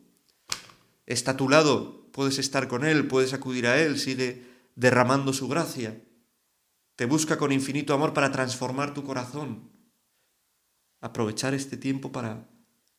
Está 1.05 1.31
a 1.31 1.37
tu 1.37 1.47
lado, 1.47 2.11
puedes 2.11 2.37
estar 2.37 2.67
con 2.67 2.83
Él, 2.83 3.07
puedes 3.07 3.31
acudir 3.31 3.65
a 3.65 3.81
Él, 3.81 3.97
sigue 3.97 4.45
derramando 4.75 5.31
su 5.31 5.47
gracia. 5.47 6.03
Te 6.97 7.05
busca 7.05 7.37
con 7.37 7.53
infinito 7.53 7.93
amor 7.93 8.13
para 8.13 8.29
transformar 8.33 8.93
tu 8.93 9.05
corazón. 9.05 9.71
Aprovechar 10.99 11.53
este 11.53 11.77
tiempo 11.77 12.11
para 12.11 12.49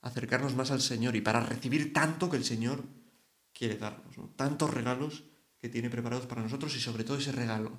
acercarnos 0.00 0.56
más 0.56 0.70
al 0.70 0.80
Señor 0.80 1.14
y 1.14 1.20
para 1.20 1.40
recibir 1.40 1.92
tanto 1.92 2.30
que 2.30 2.38
el 2.38 2.46
Señor 2.46 2.82
quiere 3.52 3.76
darnos, 3.76 4.16
tantos 4.36 4.72
regalos 4.72 5.24
que 5.58 5.68
tiene 5.68 5.90
preparados 5.90 6.24
para 6.24 6.40
nosotros 6.40 6.74
y 6.76 6.80
sobre 6.80 7.04
todo 7.04 7.18
ese 7.18 7.32
regalo. 7.32 7.76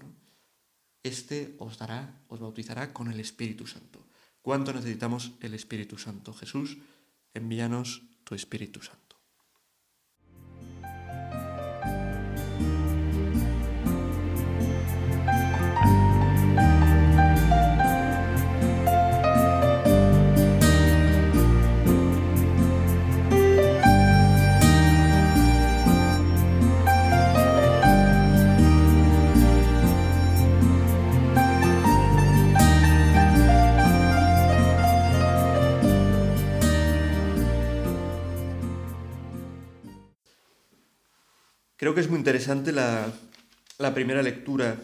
Este 1.02 1.56
os 1.58 1.80
dará, 1.80 2.22
os 2.28 2.40
bautizará 2.40 2.94
con 2.94 3.12
el 3.12 3.20
Espíritu 3.20 3.66
Santo 3.66 4.07
cuánto 4.48 4.72
necesitamos 4.72 5.34
el 5.42 5.54
Espíritu 5.56 5.98
Santo. 5.98 6.32
Jesús, 6.32 6.78
envíanos 7.34 8.04
tu 8.24 8.34
Espíritu 8.34 8.82
Santo. 8.82 9.07
Que 41.98 42.02
es 42.02 42.10
muy 42.12 42.20
interesante 42.20 42.72
la, 42.72 43.12
primera 43.96 44.22
lectura 44.22 44.80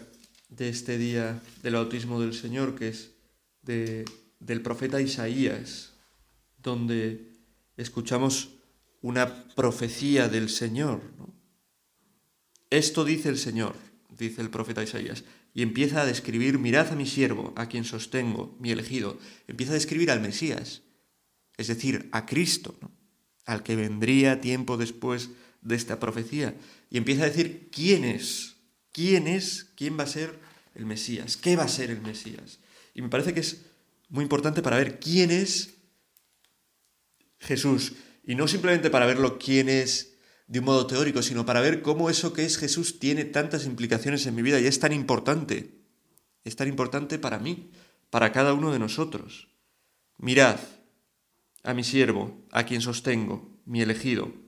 de 0.48 0.68
este 0.68 0.98
día 0.98 1.40
del 1.62 1.74
bautismo 1.74 2.20
del 2.20 2.34
Señor, 2.34 2.74
que 2.74 2.88
es 2.88 3.12
de, 3.62 4.04
del 4.40 4.62
profeta 4.62 5.00
Isaías, 5.00 5.92
donde 6.60 7.30
escuchamos 7.76 8.56
una 9.00 9.44
profecía 9.54 10.28
del 10.28 10.48
Señor. 10.48 11.02
Esto 12.68 13.04
dice 13.04 13.28
el 13.28 13.38
Señor, 13.38 13.76
dice 14.08 14.40
el 14.40 14.50
profeta 14.50 14.82
Isaías, 14.82 15.22
y 15.54 15.62
empieza 15.62 16.02
a 16.02 16.06
describir, 16.06 16.58
mirad 16.58 16.90
a 16.90 16.96
mi 16.96 17.06
siervo, 17.06 17.52
a 17.54 17.68
quien 17.68 17.84
sostengo, 17.84 18.56
mi 18.58 18.72
elegido, 18.72 19.20
empieza 19.46 19.70
a 19.70 19.76
describir 19.76 20.10
al 20.10 20.20
Mesías, 20.20 20.82
es 21.58 21.68
decir, 21.68 22.08
a 22.10 22.26
Cristo, 22.26 22.74
al 23.46 23.62
que 23.62 23.76
vendría 23.76 24.40
tiempo 24.40 24.76
después 24.76 25.30
de 25.64 25.74
esta 25.74 25.98
profecía, 25.98 26.54
y 26.90 26.98
empieza 26.98 27.24
a 27.24 27.30
decir 27.30 27.68
quién 27.72 28.04
es, 28.04 28.56
quién 28.92 29.26
es, 29.26 29.72
quién 29.74 29.98
va 29.98 30.04
a 30.04 30.06
ser 30.06 30.38
el 30.74 30.86
Mesías, 30.86 31.36
qué 31.36 31.56
va 31.56 31.64
a 31.64 31.68
ser 31.68 31.90
el 31.90 32.00
Mesías. 32.00 32.60
Y 32.94 33.02
me 33.02 33.08
parece 33.08 33.34
que 33.34 33.40
es 33.40 33.62
muy 34.08 34.22
importante 34.22 34.62
para 34.62 34.76
ver 34.76 35.00
quién 35.00 35.30
es 35.30 35.74
Jesús, 37.40 37.94
y 38.22 38.34
no 38.34 38.46
simplemente 38.46 38.90
para 38.90 39.06
verlo 39.06 39.38
quién 39.38 39.68
es 39.68 40.14
de 40.46 40.58
un 40.58 40.66
modo 40.66 40.86
teórico, 40.86 41.22
sino 41.22 41.46
para 41.46 41.60
ver 41.60 41.82
cómo 41.82 42.10
eso 42.10 42.32
que 42.32 42.44
es 42.44 42.58
Jesús 42.58 42.98
tiene 42.98 43.24
tantas 43.24 43.64
implicaciones 43.64 44.26
en 44.26 44.34
mi 44.34 44.42
vida 44.42 44.60
y 44.60 44.66
es 44.66 44.78
tan 44.78 44.92
importante, 44.92 45.80
es 46.44 46.56
tan 46.56 46.68
importante 46.68 47.18
para 47.18 47.38
mí, 47.38 47.70
para 48.10 48.32
cada 48.32 48.52
uno 48.52 48.70
de 48.70 48.78
nosotros. 48.78 49.48
Mirad 50.18 50.60
a 51.62 51.72
mi 51.72 51.82
siervo, 51.82 52.46
a 52.52 52.64
quien 52.64 52.82
sostengo, 52.82 53.58
mi 53.64 53.80
elegido, 53.80 54.43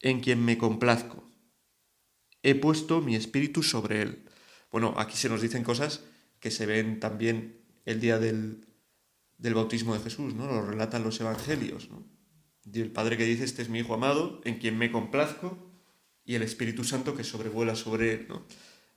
en 0.00 0.20
quien 0.20 0.44
me 0.44 0.58
complazco. 0.58 1.28
He 2.42 2.54
puesto 2.54 3.00
mi 3.00 3.16
espíritu 3.16 3.62
sobre 3.62 4.02
él. 4.02 4.24
Bueno, 4.70 4.94
aquí 4.96 5.16
se 5.16 5.28
nos 5.28 5.42
dicen 5.42 5.64
cosas 5.64 6.04
que 6.40 6.50
se 6.50 6.66
ven 6.66 7.00
también 7.00 7.60
el 7.84 8.00
día 8.00 8.18
del, 8.18 8.66
del 9.38 9.54
bautismo 9.54 9.94
de 9.94 10.00
Jesús, 10.00 10.34
¿no? 10.34 10.46
Lo 10.46 10.64
relatan 10.64 11.02
los 11.02 11.20
evangelios, 11.20 11.88
el 12.72 12.90
Padre 12.90 13.16
que 13.16 13.24
dice, 13.24 13.44
este 13.44 13.62
es 13.62 13.68
mi 13.68 13.78
Hijo 13.78 13.94
amado, 13.94 14.40
en 14.44 14.58
quien 14.58 14.76
me 14.76 14.92
complazco, 14.92 15.72
y 16.24 16.34
el 16.34 16.42
Espíritu 16.42 16.84
Santo 16.84 17.16
que 17.16 17.24
sobrevuela 17.24 17.74
sobre 17.74 18.12
él, 18.12 18.26
¿no? 18.28 18.46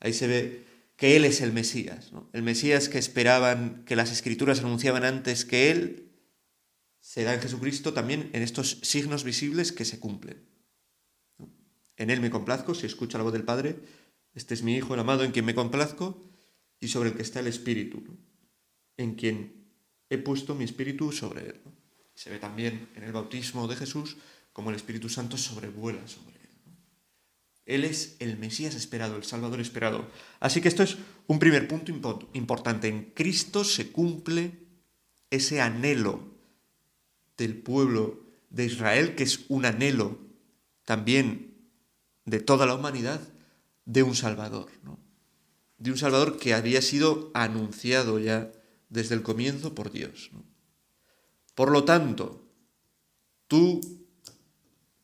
Ahí 0.01 0.13
se 0.13 0.27
ve 0.27 0.65
que 0.98 1.15
Él 1.15 1.25
es 1.25 1.41
el 1.41 1.53
Mesías. 1.53 2.12
El 2.34 2.43
Mesías 2.43 2.89
que 2.89 2.98
esperaban, 2.98 3.86
que 3.86 3.96
las 3.96 4.12
Escrituras 4.12 4.60
anunciaban 4.60 5.05
antes 5.05 5.46
que 5.46 5.72
Él, 5.72 6.12
se 7.00 7.24
da 7.24 7.34
en 7.34 7.41
Jesucristo 7.41 7.93
también 7.93 8.29
en 8.34 8.43
estos 8.43 8.79
signos 8.84 9.24
visibles 9.24 9.72
que 9.72 9.86
se 9.86 10.00
cumplen. 10.00 10.50
En 12.01 12.10
Él 12.10 12.20
me 12.20 12.31
complazco, 12.31 12.74
si 12.74 12.88
escucha 12.88 13.20
la 13.20 13.24
voz 13.24 13.31
del 13.31 13.43
Padre, 13.43 13.77
este 14.34 14.55
es 14.55 14.63
mi 14.63 14.75
Hijo, 14.75 14.96
el 14.96 15.00
amado, 15.00 15.24
en 15.24 15.31
quien 15.31 15.46
me 15.46 15.53
complazco, 15.53 16.20
y 16.79 16.88
sobre 16.88 17.10
el 17.10 17.15
que 17.15 17.22
está 17.22 17.41
el 17.41 17.46
Espíritu, 17.46 18.01
en 18.98 19.13
quien 19.13 19.67
he 20.10 20.17
puesto 20.17 20.55
mi 20.55 20.63
Espíritu 20.63 21.12
sobre 21.12 21.41
Él. 21.46 21.62
Se 22.15 22.31
ve 22.31 22.39
también 22.39 22.89
en 22.96 23.03
el 23.03 23.12
bautismo 23.12 23.67
de 23.67 23.75
Jesús 23.75 24.17
como 24.51 24.72
el 24.72 24.77
Espíritu 24.77 25.10
Santo 25.10 25.38
sobrevuela 25.38 26.08
sobre 26.08 26.38
Él. 26.38 26.50
Él 27.67 27.86
es 27.86 28.15
el 28.17 28.36
Mesías 28.39 28.74
esperado, 28.74 29.15
el 29.15 29.24
Salvador 29.24 29.60
esperado. 29.60 30.10
Así 30.39 30.60
que 30.60 30.70
esto 30.70 30.81
es 30.81 30.98
un 31.27 31.38
primer 31.38 31.67
punto 31.67 31.91
importante. 32.34 32.88
En 32.88 33.12
Cristo 33.12 33.63
se 33.63 33.91
cumple 33.91 34.58
ese 35.29 35.62
anhelo 35.62 36.34
del 37.38 37.58
pueblo 37.58 38.25
de 38.50 38.65
Israel, 38.65 39.13
que 39.13 39.22
es 39.22 39.46
un 39.50 39.65
anhelo 39.65 40.17
también 40.84 41.50
de 42.32 42.40
toda 42.40 42.66
la 42.66 42.76
humanidad, 42.76 43.20
de 43.84 44.04
un 44.04 44.16
Salvador, 44.16 44.72
de 45.78 45.92
un 45.92 45.98
Salvador 45.98 46.40
que 46.40 46.54
había 46.54 46.82
sido 46.82 47.30
anunciado 47.34 48.20
ya 48.20 48.54
desde 48.88 49.16
el 49.16 49.22
comienzo 49.22 49.76
por 49.76 49.92
Dios. 49.92 50.32
Por 51.56 51.72
lo 51.72 51.84
tanto, 51.84 52.48
tú, 53.48 53.82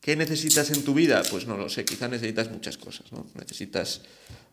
¿qué 0.00 0.16
necesitas 0.16 0.70
en 0.70 0.82
tu 0.84 0.94
vida? 0.94 1.22
Pues 1.30 1.46
no 1.46 1.58
lo 1.58 1.68
sé, 1.68 1.84
quizás 1.84 2.08
necesitas 2.08 2.50
muchas 2.50 2.78
cosas, 2.78 3.12
¿no? 3.12 3.26
Necesitas 3.34 4.00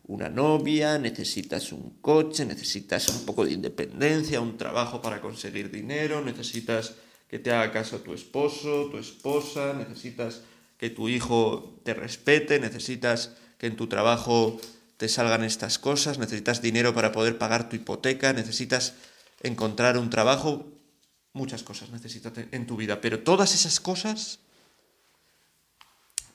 una 0.04 0.28
novia, 0.28 1.00
necesitas 1.00 1.72
un 1.72 2.02
coche, 2.02 2.44
necesitas 2.44 3.08
un 3.08 3.26
poco 3.26 3.46
de 3.46 3.54
independencia, 3.54 4.42
un 4.42 4.58
trabajo 4.58 5.02
para 5.02 5.22
conseguir 5.22 5.72
dinero, 5.72 6.22
necesitas 6.22 6.96
que 7.30 7.40
te 7.40 7.54
haga 7.54 7.72
caso 7.72 8.00
tu 8.00 8.14
esposo, 8.14 8.90
tu 8.92 8.98
esposa, 8.98 9.74
necesitas 9.74 10.42
que 10.78 10.90
tu 10.90 11.10
hijo 11.10 11.80
te 11.84 11.94
respete, 11.94 12.60
necesitas 12.60 13.32
que 13.58 13.68
en 13.68 13.76
tu 13.76 13.88
trabajo 13.88 14.60
te 14.98 15.10
salgan 15.10 15.44
estas 15.44 15.80
cosas, 15.80 16.20
necesitas 16.20 16.62
dinero 16.62 16.94
para 16.94 17.12
poder 17.12 17.38
pagar 17.38 17.70
tu 17.70 17.76
hipoteca, 17.76 18.34
necesitas 18.34 18.94
encontrar 19.42 19.98
un 19.98 20.10
trabajo, 20.10 20.72
muchas 21.34 21.64
cosas 21.64 21.90
necesitas 21.90 22.34
en 22.52 22.68
tu 22.68 22.78
vida, 22.78 23.02
pero 23.02 23.24
todas 23.24 23.54
esas 23.54 23.80
cosas 23.80 24.40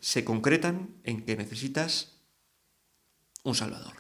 se 0.01 0.25
concretan 0.25 0.95
en 1.05 1.25
que 1.25 1.37
necesitas 1.37 2.13
un 3.43 3.55
Salvador. 3.55 3.95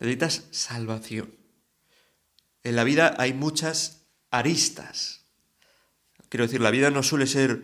Necesitas 0.00 0.44
salvación. 0.50 1.34
En 2.62 2.76
la 2.76 2.84
vida 2.84 3.14
hay 3.18 3.32
muchas 3.32 4.02
aristas, 4.30 5.18
Quiero 6.28 6.44
decir, 6.44 6.60
la 6.60 6.70
vida 6.70 6.90
no 6.90 7.02
suele 7.02 7.26
ser 7.26 7.62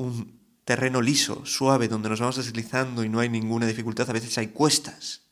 un 0.00 0.62
terreno 0.64 1.02
liso, 1.02 1.44
suave, 1.44 1.86
donde 1.86 2.08
nos 2.08 2.20
vamos 2.20 2.36
deslizando 2.36 3.04
y 3.04 3.10
no 3.10 3.20
hay 3.20 3.28
ninguna 3.28 3.66
dificultad. 3.66 4.08
A 4.08 4.14
veces 4.14 4.38
hay 4.38 4.48
cuestas, 4.48 5.26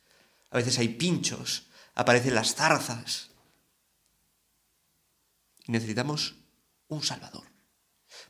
a 0.51 0.59
veces 0.59 0.79
hay 0.79 0.89
pinchos, 0.89 1.69
aparecen 1.95 2.35
las 2.35 2.55
zarzas. 2.55 3.31
Necesitamos 5.67 6.35
un 6.89 7.03
Salvador. 7.03 7.45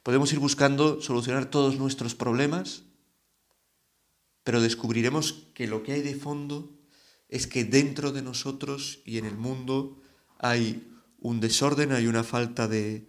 Podemos 0.05 0.33
ir 0.33 0.39
buscando 0.39 1.03
solucionar 1.03 1.47
todos 1.47 1.77
nuestros 1.77 2.15
problemas, 2.15 2.85
pero 4.45 4.61
descubriremos 4.61 5.49
que 5.55 5.67
lo 5.67 5.83
que 5.83 5.95
hay 5.95 6.03
de 6.03 6.15
fondo 6.15 6.79
es 7.29 7.49
que 7.49 7.65
dentro 7.65 8.13
de 8.13 8.23
nosotros 8.23 9.01
y 9.05 9.19
en 9.19 9.25
el 9.25 9.37
mundo 9.37 10.01
hay 10.39 10.89
un 11.19 11.41
desorden, 11.41 11.91
hay 11.91 12.07
una 12.07 12.23
falta 12.23 12.69
de, 12.69 13.09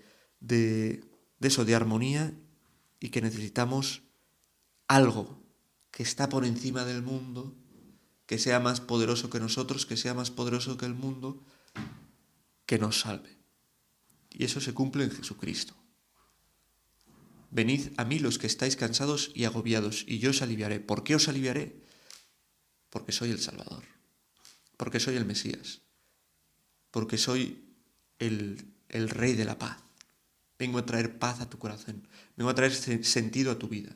eso, 1.41 1.63
de 1.63 1.75
armonía 1.75 2.33
y 2.99 3.09
que 3.09 3.21
necesitamos 3.21 4.03
algo 4.87 5.41
que 5.91 6.03
está 6.03 6.29
por 6.29 6.45
encima 6.45 6.85
del 6.85 7.01
mundo, 7.01 7.55
que 8.25 8.37
sea 8.37 8.59
más 8.59 8.81
poderoso 8.81 9.29
que 9.29 9.39
nosotros, 9.39 9.85
que 9.85 9.97
sea 9.97 10.13
más 10.13 10.31
poderoso 10.31 10.77
que 10.77 10.85
el 10.85 10.93
mundo, 10.93 11.43
que 12.65 12.77
nos 12.77 13.01
salve. 13.01 13.37
Y 14.29 14.45
eso 14.45 14.61
se 14.61 14.73
cumple 14.73 15.03
en 15.03 15.11
Jesucristo. 15.11 15.75
Venid 17.51 17.93
a 17.97 18.05
mí 18.05 18.19
los 18.19 18.37
que 18.37 18.45
estáis 18.45 18.75
cansados 18.75 19.31
y 19.33 19.45
agobiados, 19.45 20.05
y 20.07 20.19
yo 20.19 20.29
os 20.29 20.41
aliviaré. 20.43 20.79
¿Por 20.79 21.03
qué 21.03 21.15
os 21.15 21.27
aliviaré? 21.27 21.81
Porque 22.91 23.11
soy 23.11 23.31
el 23.31 23.39
Salvador, 23.39 23.83
porque 24.77 24.99
soy 24.99 25.15
el 25.15 25.25
Mesías, 25.25 25.81
porque 26.91 27.17
soy 27.17 27.73
el, 28.19 28.73
el 28.89 29.09
Rey 29.09 29.33
de 29.33 29.45
la 29.45 29.57
paz. 29.57 29.88
Vengo 30.59 30.77
a 30.77 30.85
traer 30.85 31.17
paz 31.17 31.39
a 31.39 31.49
tu 31.49 31.57
corazón. 31.57 32.07
Vengo 32.35 32.51
a 32.51 32.55
traer 32.55 32.73
sentido 32.73 33.51
a 33.51 33.57
tu 33.57 33.69
vida. 33.69 33.95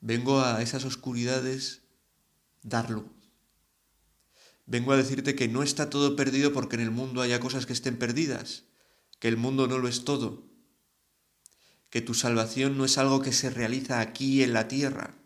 Vengo 0.00 0.40
a 0.40 0.62
esas 0.62 0.84
oscuridades 0.84 1.82
dar 2.62 2.88
luz. 2.90 3.10
Vengo 4.64 4.92
a 4.92 4.96
decirte 4.96 5.34
que 5.34 5.48
no 5.48 5.64
está 5.64 5.90
todo 5.90 6.14
perdido 6.14 6.52
porque 6.52 6.76
en 6.76 6.82
el 6.82 6.92
mundo 6.92 7.20
haya 7.20 7.40
cosas 7.40 7.66
que 7.66 7.72
estén 7.72 7.98
perdidas, 7.98 8.64
que 9.18 9.26
el 9.28 9.36
mundo 9.36 9.66
no 9.66 9.78
lo 9.78 9.88
es 9.88 10.04
todo, 10.04 10.44
que 11.90 12.00
tu 12.00 12.14
salvación 12.14 12.78
no 12.78 12.84
es 12.84 12.96
algo 12.96 13.20
que 13.20 13.32
se 13.32 13.50
realiza 13.50 14.00
aquí 14.00 14.42
en 14.42 14.52
la 14.52 14.68
tierra, 14.68 15.16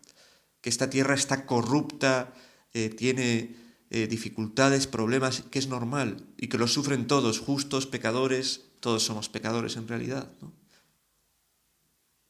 que 0.61 0.69
esta 0.69 0.89
tierra 0.89 1.13
está 1.13 1.45
corrupta, 1.45 2.33
eh, 2.73 2.89
tiene 2.89 3.55
eh, 3.91 4.07
dificultades, 4.07 4.87
problemas, 4.87 5.43
que 5.43 5.59
es 5.59 5.67
normal 5.67 6.27
y 6.35 6.47
que 6.47 6.57
lo 6.57 6.67
sufren 6.67 7.07
todos, 7.07 7.39
justos, 7.39 7.85
pecadores, 7.85 8.66
todos 8.87 9.03
somos 9.03 9.27
pecadores 9.27 9.75
en 9.75 9.85
realidad, 9.85 10.31
¿no? 10.39 10.53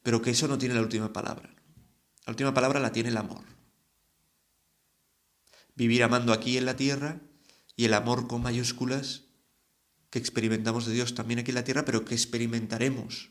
Pero 0.02 0.24
que 0.24 0.32
eso 0.32 0.48
no 0.48 0.58
tiene 0.58 0.74
la 0.74 0.82
última 0.82 1.14
palabra. 1.14 1.54
La 2.26 2.32
última 2.32 2.52
palabra 2.52 2.80
la 2.80 2.92
tiene 2.92 3.10
el 3.10 3.18
amor. 3.18 3.44
Vivir 5.76 6.02
amando 6.02 6.34
aquí 6.34 6.58
en 6.58 6.66
la 6.66 6.76
tierra 6.76 7.22
y 7.76 7.86
el 7.86 7.94
amor 7.94 8.26
con 8.26 8.42
mayúsculas 8.42 9.26
que 10.10 10.18
experimentamos 10.18 10.88
de 10.88 10.94
Dios 10.94 11.14
también 11.14 11.42
aquí 11.42 11.52
en 11.52 11.56
la 11.56 11.64
tierra, 11.64 11.86
pero 11.86 12.04
que 12.04 12.16
experimentaremos 12.16 13.30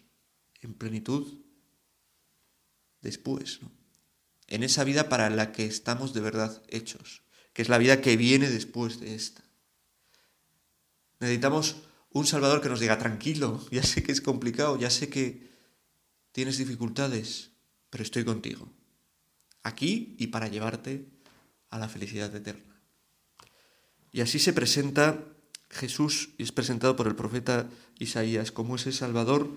en 0.60 0.74
plenitud 0.74 1.40
después, 3.00 3.60
¿no? 3.60 3.72
en 4.46 4.62
esa 4.62 4.84
vida 4.84 5.08
para 5.08 5.30
la 5.30 5.50
que 5.50 5.66
estamos 5.66 6.14
de 6.14 6.20
verdad 6.20 6.62
hechos, 6.68 7.24
que 7.52 7.62
es 7.62 7.68
la 7.68 7.78
vida 7.78 8.00
que 8.00 8.16
viene 8.16 8.48
después 8.48 9.00
de 9.00 9.16
esta. 9.16 9.42
Necesitamos 11.18 11.86
un 12.10 12.26
Salvador 12.26 12.60
que 12.60 12.68
nos 12.68 12.80
diga, 12.80 12.98
tranquilo, 12.98 13.64
ya 13.70 13.82
sé 13.82 14.02
que 14.02 14.12
es 14.12 14.20
complicado, 14.20 14.78
ya 14.78 14.90
sé 14.90 15.08
que 15.08 15.50
tienes 16.32 16.58
dificultades, 16.58 17.50
pero 17.90 18.02
estoy 18.02 18.24
contigo. 18.24 18.72
aquí 19.62 20.14
y 20.18 20.28
para 20.28 20.46
llevarte 20.46 21.08
a 21.70 21.78
la 21.78 21.88
felicidad 21.88 22.34
eterna. 22.34 22.80
Y 24.12 24.20
así 24.20 24.38
se 24.38 24.52
presenta 24.52 25.24
Jesús 25.70 26.30
y 26.38 26.44
es 26.44 26.52
presentado 26.52 26.94
por 26.94 27.08
el 27.08 27.16
profeta 27.16 27.68
Isaías 27.98 28.52
como 28.52 28.76
ese 28.76 28.92
Salvador 28.92 29.50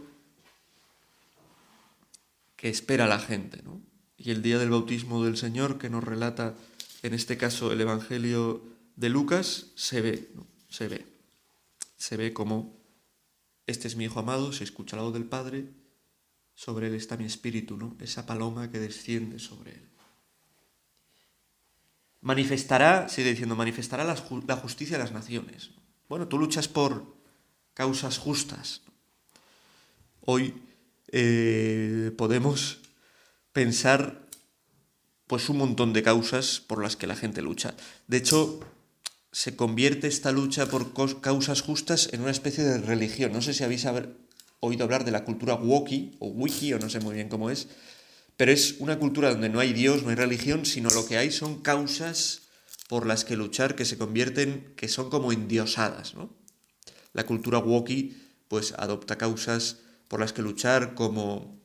que 2.55 2.69
espera 2.69 3.05
a 3.05 3.07
la 3.07 3.19
gente. 3.19 3.61
¿no? 3.63 3.81
Y 4.17 4.31
el 4.31 4.41
día 4.41 4.57
del 4.57 4.71
bautismo 4.71 5.23
del 5.23 5.37
Señor, 5.37 5.77
que 5.77 5.89
nos 5.89 6.03
relata 6.03 6.55
en 7.03 7.13
este 7.13 7.37
caso 7.37 7.71
el 7.71 7.79
Evangelio 7.79 8.61
de 8.95 9.09
Lucas, 9.09 9.67
se 9.75 10.01
ve, 10.01 10.29
se 10.69 10.87
ve, 10.87 11.05
se 11.99 12.17
ve 12.17 12.33
como 12.33 12.79
este 13.67 13.87
es 13.87 13.95
mi 13.95 14.05
Hijo 14.05 14.19
amado, 14.19 14.51
se 14.51 14.63
escucha 14.63 14.95
la 14.95 15.03
voz 15.03 15.13
del 15.13 15.25
Padre, 15.25 15.65
sobre 16.55 16.87
él 16.87 16.95
está 16.95 17.17
mi 17.17 17.25
espíritu, 17.25 17.77
¿no? 17.77 17.95
esa 17.99 18.25
paloma 18.25 18.71
que 18.71 18.79
desciende 18.79 19.37
sobre 19.37 19.73
él. 19.73 19.89
Manifestará, 22.21 23.07
sigue 23.07 23.29
diciendo, 23.29 23.55
manifestará 23.55 24.03
la, 24.03 24.15
justicia 24.15 24.97
de 24.97 25.03
las 25.03 25.13
naciones. 25.13 25.71
Bueno, 26.09 26.27
tú 26.27 26.39
luchas 26.39 26.67
por 26.67 27.15
causas 27.73 28.17
justas. 28.17 28.81
Hoy 30.21 30.53
eh, 31.11 32.11
podemos 32.17 32.79
pensar 33.53 34.27
pues 35.27 35.47
un 35.47 35.57
montón 35.57 35.93
de 35.93 36.01
causas 36.01 36.59
por 36.59 36.81
las 36.81 36.95
que 36.95 37.07
la 37.07 37.15
gente 37.15 37.41
lucha. 37.41 37.75
De 38.07 38.17
hecho, 38.17 38.59
se 39.31 39.55
convierte 39.55 40.07
esta 40.07 40.31
lucha 40.31 40.67
por 40.67 40.91
causas 41.21 41.61
justas 41.61 42.09
en 42.13 42.21
una 42.21 42.31
especie 42.31 42.63
de 42.63 42.79
religión. 42.79 43.31
No 43.31 43.41
sé 43.41 43.53
si 43.53 43.63
habéis 43.63 43.85
oído 44.59 44.83
hablar 44.83 45.05
de 45.05 45.11
la 45.11 45.23
cultura 45.23 45.55
woki 45.55 46.15
o 46.19 46.27
wiki 46.27 46.73
o 46.73 46.79
no 46.79 46.89
sé 46.89 46.99
muy 46.99 47.15
bien 47.15 47.29
cómo 47.29 47.49
es, 47.49 47.67
pero 48.37 48.51
es 48.51 48.75
una 48.79 48.97
cultura 48.97 49.29
donde 49.29 49.49
no 49.49 49.59
hay 49.59 49.73
Dios, 49.73 50.03
no 50.03 50.09
hay 50.09 50.15
religión, 50.15 50.65
sino 50.65 50.89
lo 50.89 51.05
que 51.05 51.17
hay 51.17 51.31
son 51.31 51.61
causas 51.61 52.41
por 52.87 53.05
las 53.05 53.23
que 53.23 53.35
luchar 53.35 53.75
que 53.75 53.85
se 53.85 53.97
convierten, 53.97 54.73
que 54.75 54.87
son 54.87 55.09
como 55.09 55.31
endiosadas. 55.31 56.15
¿no? 56.15 56.33
La 57.13 57.25
cultura 57.25 57.59
woki 57.59 58.17
pues 58.47 58.73
adopta 58.77 59.17
causas 59.17 59.77
por 60.07 60.19
las 60.19 60.33
que 60.33 60.41
luchar 60.41 60.95
como 60.95 61.61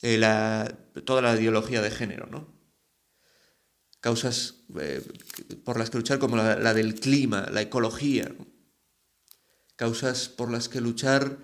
eh, 0.00 0.16
la, 0.16 0.78
toda 1.04 1.20
la 1.20 1.34
ideología 1.38 1.82
de 1.82 1.90
género, 1.90 2.26
¿no? 2.26 2.53
Causas 4.04 4.56
eh, 4.78 5.00
por 5.64 5.78
las 5.78 5.88
que 5.88 5.96
luchar 5.96 6.18
como 6.18 6.36
la, 6.36 6.74
del 6.74 6.94
clima, 7.00 7.48
la 7.50 7.62
ecología, 7.62 8.30
causas 9.76 10.28
por 10.28 10.50
las 10.50 10.68
que 10.68 10.82
luchar 10.82 11.38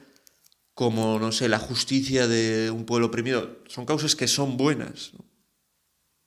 como, 0.75 1.19
no 1.19 1.33
sé, 1.33 1.49
la 1.49 1.59
justicia 1.59 2.29
de 2.29 2.71
un 2.71 2.85
pueblo 2.85 3.07
oprimido, 3.07 3.63
son 3.67 3.87
causas 3.87 4.15
que 4.15 4.29
son 4.29 4.59
buenas. 4.59 5.13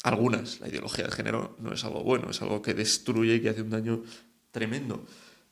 Algunas, 0.02 0.60
la 0.60 0.70
ideología 0.70 1.06
de 1.06 1.12
género 1.12 1.56
no 1.60 1.72
es 1.72 1.84
algo 1.84 2.02
bueno, 2.02 2.32
es 2.32 2.42
algo 2.42 2.64
que 2.64 2.74
destruye 2.74 3.36
y 3.36 3.42
que 3.42 3.50
hace 3.50 3.62
un 3.62 3.70
daño 3.70 4.02
tremendo. 4.50 5.06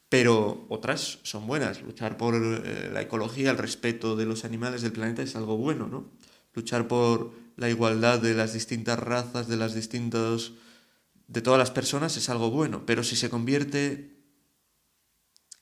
Pero 0.10 0.66
otras 0.70 1.20
son 1.22 1.46
buenas. 1.46 1.84
Luchar 1.84 2.18
por 2.18 2.34
eh, 2.34 2.90
la 2.92 3.04
ecología, 3.04 3.52
el 3.52 3.60
respeto 3.60 4.16
de 4.16 4.26
los 4.26 4.46
animales 4.46 4.82
del 4.82 4.94
planeta 4.94 5.22
es 5.22 5.36
algo 5.36 5.58
bueno, 5.58 5.88
¿no? 5.88 6.10
Luchar 6.56 6.88
por 6.88 7.34
la 7.56 7.70
igualdad 7.70 8.18
de 8.18 8.34
las 8.34 8.54
distintas 8.54 8.98
razas, 8.98 9.48
de 9.48 9.58
las 9.58 9.76
distintas 9.76 10.54
de 11.32 11.42
todas 11.42 11.58
las 11.58 11.72
personas 11.72 12.18
es 12.18 12.28
algo 12.28 12.52
bueno, 12.52 12.86
pero 12.86 13.06
si 13.06 13.16
se 13.16 13.30
convierte 13.30 14.18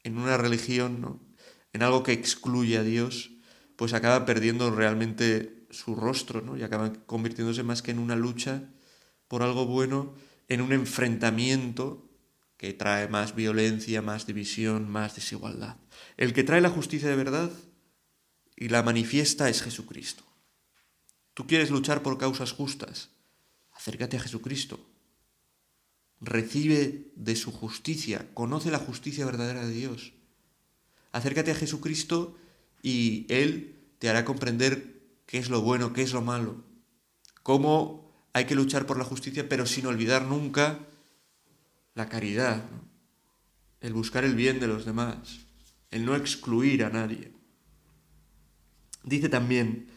en 0.04 0.18
una 0.18 0.36
religión, 0.36 1.22
en 1.74 1.84
algo 1.84 2.02
que 2.02 2.12
excluye 2.12 2.80
a 2.80 2.84
Dios, 2.84 3.30
pues 3.76 3.94
acaba 3.94 4.26
perdiendo 4.26 4.72
realmente 4.72 5.68
su 5.70 5.94
rostro, 5.94 6.42
¿no? 6.42 6.58
Y 6.58 6.64
acaba 6.64 6.92
convirtiéndose 7.06 7.62
más 7.62 7.84
que 7.84 7.92
en 7.92 8.00
una 8.00 8.16
lucha 8.16 8.64
por 9.28 9.44
algo 9.44 9.68
bueno, 9.68 10.16
en 10.48 10.62
un 10.62 10.74
enfrentamiento 10.74 12.10
que 12.58 12.74
trae 12.74 13.08
más 13.08 13.36
violencia, 13.36 14.02
más 14.02 14.26
división, 14.26 14.90
más 14.90 15.16
desigualdad. 15.16 15.78
El 16.18 16.34
que 16.34 16.44
trae 16.44 16.62
la 16.62 16.72
justicia 16.72 17.10
de 17.10 17.16
verdad 17.16 17.52
y 18.56 18.70
la 18.70 18.82
manifiesta 18.82 19.50
es 19.50 19.62
Jesucristo. 19.62 20.24
¿Tú 21.36 21.46
quieres 21.46 21.70
luchar 21.70 22.02
por 22.02 22.18
causas 22.18 22.54
justas? 22.54 23.12
Acércate 23.72 24.18
a 24.18 24.22
Jesucristo. 24.22 24.90
Recibe 26.22 27.12
de 27.16 27.36
su 27.36 27.52
justicia, 27.52 28.28
conoce 28.34 28.72
la 28.72 28.80
justicia 28.80 29.26
verdadera 29.26 29.66
de 29.66 29.74
Dios 29.74 30.14
acércate 31.12 31.52
a 31.52 31.56
Jesucristo 31.56 32.38
y 32.82 33.26
Él 33.30 33.76
te 34.00 34.10
hará 34.10 34.26
comprender 34.26 35.02
qué 35.26 35.38
es 35.38 35.50
lo 35.50 35.62
bueno, 35.62 35.94
qué 35.94 36.02
es 36.02 36.14
lo 36.14 36.22
malo, 36.22 36.64
cómo 37.44 38.10
hay 38.34 38.46
que 38.46 38.56
luchar 38.56 38.86
por 38.86 38.98
la 38.98 39.06
justicia, 39.06 39.50
pero 39.50 39.66
sin 39.66 39.86
olvidar 39.86 40.24
nunca 40.24 40.80
la 41.96 42.10
caridad, 42.10 42.64
el 43.82 43.94
buscar 43.94 44.24
el 44.24 44.36
bien 44.36 44.60
de 44.60 44.68
los 44.68 44.86
demás, 44.86 45.40
el 45.92 46.06
no 46.06 46.16
excluir 46.16 46.84
a 46.84 46.90
nadie. 46.90 47.32
Dice 49.04 49.30
también 49.30 49.88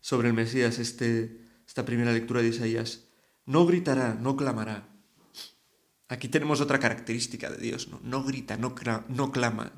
sobre 0.00 0.28
el 0.28 0.34
Mesías 0.34 0.78
este, 0.78 1.40
esta 1.66 1.84
primera 1.84 2.12
lectura 2.12 2.42
de 2.42 2.48
Isaías, 2.48 3.04
no 3.46 3.64
gritará, 3.66 4.14
no 4.14 4.36
clamará. 4.36 4.87
Aquí 6.08 6.28
tenemos 6.28 6.60
otra 6.60 6.78
característica 6.78 7.50
de 7.50 7.58
Dios, 7.58 7.88
no, 8.02 8.24
grita, 8.24 8.56
no, 8.56 8.74
clama. 8.74 9.72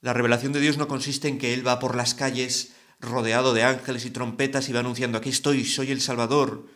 La 0.00 0.12
revelación 0.12 0.52
de 0.52 0.60
Dios 0.60 0.78
no 0.78 0.86
consiste 0.86 1.26
en 1.26 1.38
que 1.38 1.52
Él 1.54 1.66
va 1.66 1.80
por 1.80 1.96
las 1.96 2.14
calles 2.14 2.72
rodeado 3.00 3.52
de 3.52 3.64
ángeles 3.64 4.04
y 4.06 4.10
trompetas 4.10 4.68
y 4.68 4.72
va 4.72 4.80
anunciando, 4.80 5.18
aquí 5.18 5.30
estoy, 5.30 5.64
soy 5.64 5.90
el 5.90 6.00
Salvador, 6.00 6.68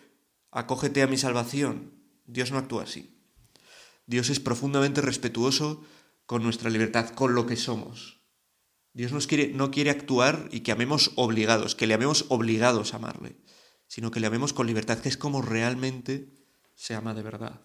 acógete 0.50 1.02
a 1.02 1.06
mi 1.06 1.16
salvación. 1.16 1.94
Dios 2.26 2.50
no 2.50 2.58
actúa 2.58 2.82
así. 2.82 3.16
Dios 4.06 4.28
es 4.28 4.40
profundamente 4.40 5.00
respetuoso 5.00 5.84
con 6.26 6.42
nuestra 6.42 6.68
libertad, 6.68 7.10
con 7.10 7.34
lo 7.36 7.46
que 7.46 7.56
somos. 7.56 8.20
Dios 8.92 9.12
nos 9.12 9.28
quiere, 9.28 9.48
no 9.54 9.70
quiere 9.70 9.90
actuar 9.90 10.48
y 10.50 10.60
que 10.60 10.72
amemos 10.72 11.12
obligados, 11.14 11.76
que 11.76 11.86
le 11.86 11.94
amemos 11.94 12.26
obligados 12.28 12.92
a 12.92 12.96
amarle, 12.96 13.36
sino 13.86 14.10
que 14.10 14.18
le 14.18 14.26
amemos 14.26 14.52
con 14.52 14.66
libertad, 14.66 14.98
que 14.98 15.08
es 15.08 15.16
como 15.16 15.42
realmente 15.42 16.40
se 16.74 16.96
ama 16.96 17.14
de 17.14 17.22
verdad. 17.22 17.60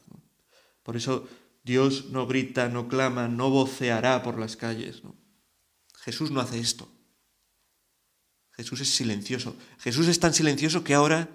Por 0.86 0.96
eso 0.96 1.28
Dios 1.64 2.12
no 2.12 2.28
grita, 2.28 2.70
no 2.70 2.88
clama, 2.88 3.28
no 3.28 3.50
voceará 3.50 4.22
por 4.22 4.40
las 4.40 4.56
calles. 4.56 5.04
¿no? 5.04 5.16
Jesús 5.98 6.30
no 6.30 6.40
hace 6.40 6.60
esto. 6.60 6.88
Jesús 8.52 8.82
es 8.82 8.90
silencioso. 8.90 9.56
Jesús 9.80 10.08
es 10.08 10.20
tan 10.20 10.36
silencioso 10.36 10.84
que 10.84 10.94
ahora 10.94 11.28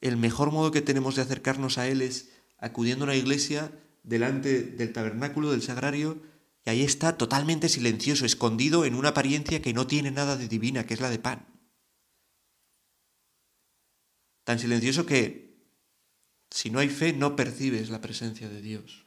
el 0.00 0.16
mejor 0.16 0.52
modo 0.52 0.70
que 0.70 0.82
tenemos 0.82 1.16
de 1.16 1.22
acercarnos 1.22 1.78
a 1.78 1.88
Él 1.88 2.00
es 2.00 2.30
acudiendo 2.58 3.04
a 3.04 3.08
la 3.08 3.16
iglesia 3.16 3.72
delante 4.04 4.62
del 4.62 4.92
tabernáculo, 4.92 5.50
del 5.50 5.62
sagrario, 5.62 6.22
y 6.64 6.70
ahí 6.70 6.82
está 6.82 7.18
totalmente 7.18 7.68
silencioso, 7.68 8.24
escondido 8.24 8.84
en 8.84 8.94
una 8.94 9.08
apariencia 9.08 9.60
que 9.60 9.74
no 9.74 9.88
tiene 9.88 10.12
nada 10.12 10.36
de 10.36 10.46
divina, 10.46 10.86
que 10.86 10.94
es 10.94 11.00
la 11.00 11.10
de 11.10 11.18
pan. 11.18 11.44
Tan 14.44 14.60
silencioso 14.60 15.06
que 15.06 15.49
si 16.50 16.70
no 16.70 16.80
hay 16.80 16.88
fe 16.88 17.12
no 17.12 17.36
percibes 17.36 17.90
la 17.90 18.00
presencia 18.00 18.48
de 18.48 18.60
Dios. 18.60 19.06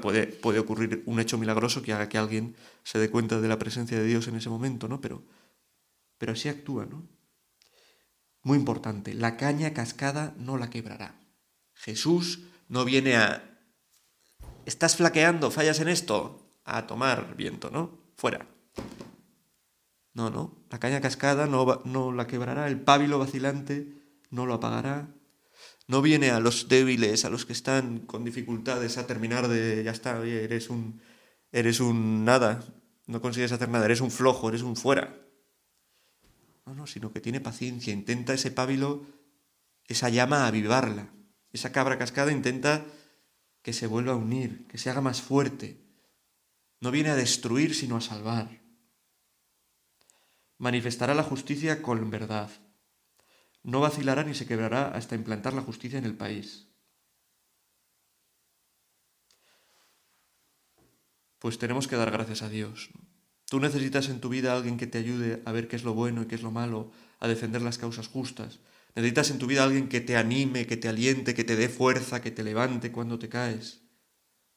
Puede, 0.00 0.28
puede 0.28 0.60
ocurrir 0.60 1.02
un 1.06 1.18
hecho 1.18 1.38
milagroso 1.38 1.82
que 1.82 1.92
haga 1.92 2.08
que 2.08 2.16
alguien 2.16 2.54
se 2.84 3.00
dé 3.00 3.10
cuenta 3.10 3.40
de 3.40 3.48
la 3.48 3.58
presencia 3.58 3.98
de 3.98 4.06
Dios 4.06 4.28
en 4.28 4.36
ese 4.36 4.48
momento, 4.48 4.86
¿no? 4.86 5.00
Pero, 5.00 5.24
pero 6.18 6.32
así 6.32 6.48
actúa, 6.48 6.86
¿no? 6.86 7.08
Muy 8.44 8.58
importante, 8.58 9.14
la 9.14 9.36
caña 9.36 9.74
cascada 9.74 10.34
no 10.36 10.56
la 10.56 10.70
quebrará. 10.70 11.20
Jesús 11.74 12.44
no 12.68 12.84
viene 12.84 13.16
a... 13.16 13.60
¿Estás 14.66 14.96
flaqueando? 14.96 15.50
¿Fallas 15.50 15.80
en 15.80 15.88
esto? 15.88 16.48
A 16.64 16.86
tomar 16.86 17.36
viento, 17.36 17.70
¿no? 17.70 17.98
Fuera. 18.16 18.46
No, 20.14 20.30
no. 20.30 20.64
La 20.70 20.78
caña 20.78 21.00
cascada 21.00 21.46
no, 21.46 21.82
no 21.84 22.12
la 22.12 22.26
quebrará, 22.28 22.68
el 22.68 22.80
pábilo 22.80 23.18
vacilante 23.18 24.00
no 24.30 24.46
lo 24.46 24.54
apagará, 24.54 25.08
no 25.92 26.00
viene 26.00 26.30
a 26.30 26.40
los 26.40 26.68
débiles, 26.68 27.26
a 27.26 27.28
los 27.28 27.44
que 27.44 27.52
están 27.52 27.98
con 28.06 28.24
dificultades 28.24 28.96
a 28.96 29.06
terminar 29.06 29.46
de, 29.46 29.84
ya 29.84 29.90
está, 29.90 30.24
eres 30.24 30.70
un, 30.70 31.02
eres 31.52 31.80
un 31.80 32.24
nada, 32.24 32.64
no 33.06 33.20
consigues 33.20 33.52
hacer 33.52 33.68
nada, 33.68 33.84
eres 33.84 34.00
un 34.00 34.10
flojo, 34.10 34.48
eres 34.48 34.62
un 34.62 34.74
fuera. 34.74 35.14
No, 36.64 36.74
no, 36.74 36.86
sino 36.86 37.12
que 37.12 37.20
tiene 37.20 37.42
paciencia, 37.42 37.92
intenta 37.92 38.32
ese 38.32 38.50
pábilo, 38.50 39.04
esa 39.86 40.08
llama 40.08 40.46
avivarla. 40.46 41.12
Esa 41.52 41.72
cabra 41.72 41.98
cascada 41.98 42.32
intenta 42.32 42.86
que 43.60 43.74
se 43.74 43.86
vuelva 43.86 44.14
a 44.14 44.16
unir, 44.16 44.66
que 44.68 44.78
se 44.78 44.88
haga 44.88 45.02
más 45.02 45.20
fuerte. 45.20 45.76
No 46.80 46.90
viene 46.90 47.10
a 47.10 47.16
destruir, 47.16 47.74
sino 47.74 47.98
a 47.98 48.00
salvar. 48.00 48.62
Manifestará 50.56 51.14
la 51.14 51.22
justicia 51.22 51.82
con 51.82 52.08
verdad. 52.08 52.48
No 53.62 53.80
vacilará 53.80 54.24
ni 54.24 54.34
se 54.34 54.46
quebrará 54.46 54.88
hasta 54.88 55.14
implantar 55.14 55.52
la 55.54 55.62
justicia 55.62 55.98
en 55.98 56.04
el 56.04 56.16
país. 56.16 56.68
Pues 61.38 61.58
tenemos 61.58 61.88
que 61.88 61.96
dar 61.96 62.10
gracias 62.10 62.42
a 62.42 62.48
Dios. 62.48 62.90
Tú 63.48 63.60
necesitas 63.60 64.08
en 64.08 64.20
tu 64.20 64.28
vida 64.28 64.52
a 64.52 64.56
alguien 64.56 64.78
que 64.78 64.86
te 64.86 64.98
ayude 64.98 65.42
a 65.44 65.52
ver 65.52 65.68
qué 65.68 65.76
es 65.76 65.84
lo 65.84 65.92
bueno 65.92 66.22
y 66.22 66.26
qué 66.26 66.36
es 66.36 66.42
lo 66.42 66.50
malo, 66.50 66.90
a 67.20 67.28
defender 67.28 67.62
las 67.62 67.78
causas 67.78 68.08
justas. 68.08 68.60
Necesitas 68.94 69.30
en 69.30 69.38
tu 69.38 69.46
vida 69.46 69.64
alguien 69.64 69.88
que 69.88 70.00
te 70.00 70.16
anime, 70.16 70.66
que 70.66 70.76
te 70.76 70.88
aliente, 70.88 71.34
que 71.34 71.44
te 71.44 71.56
dé 71.56 71.68
fuerza, 71.68 72.22
que 72.22 72.30
te 72.30 72.44
levante 72.44 72.92
cuando 72.92 73.18
te 73.18 73.28
caes. 73.28 73.82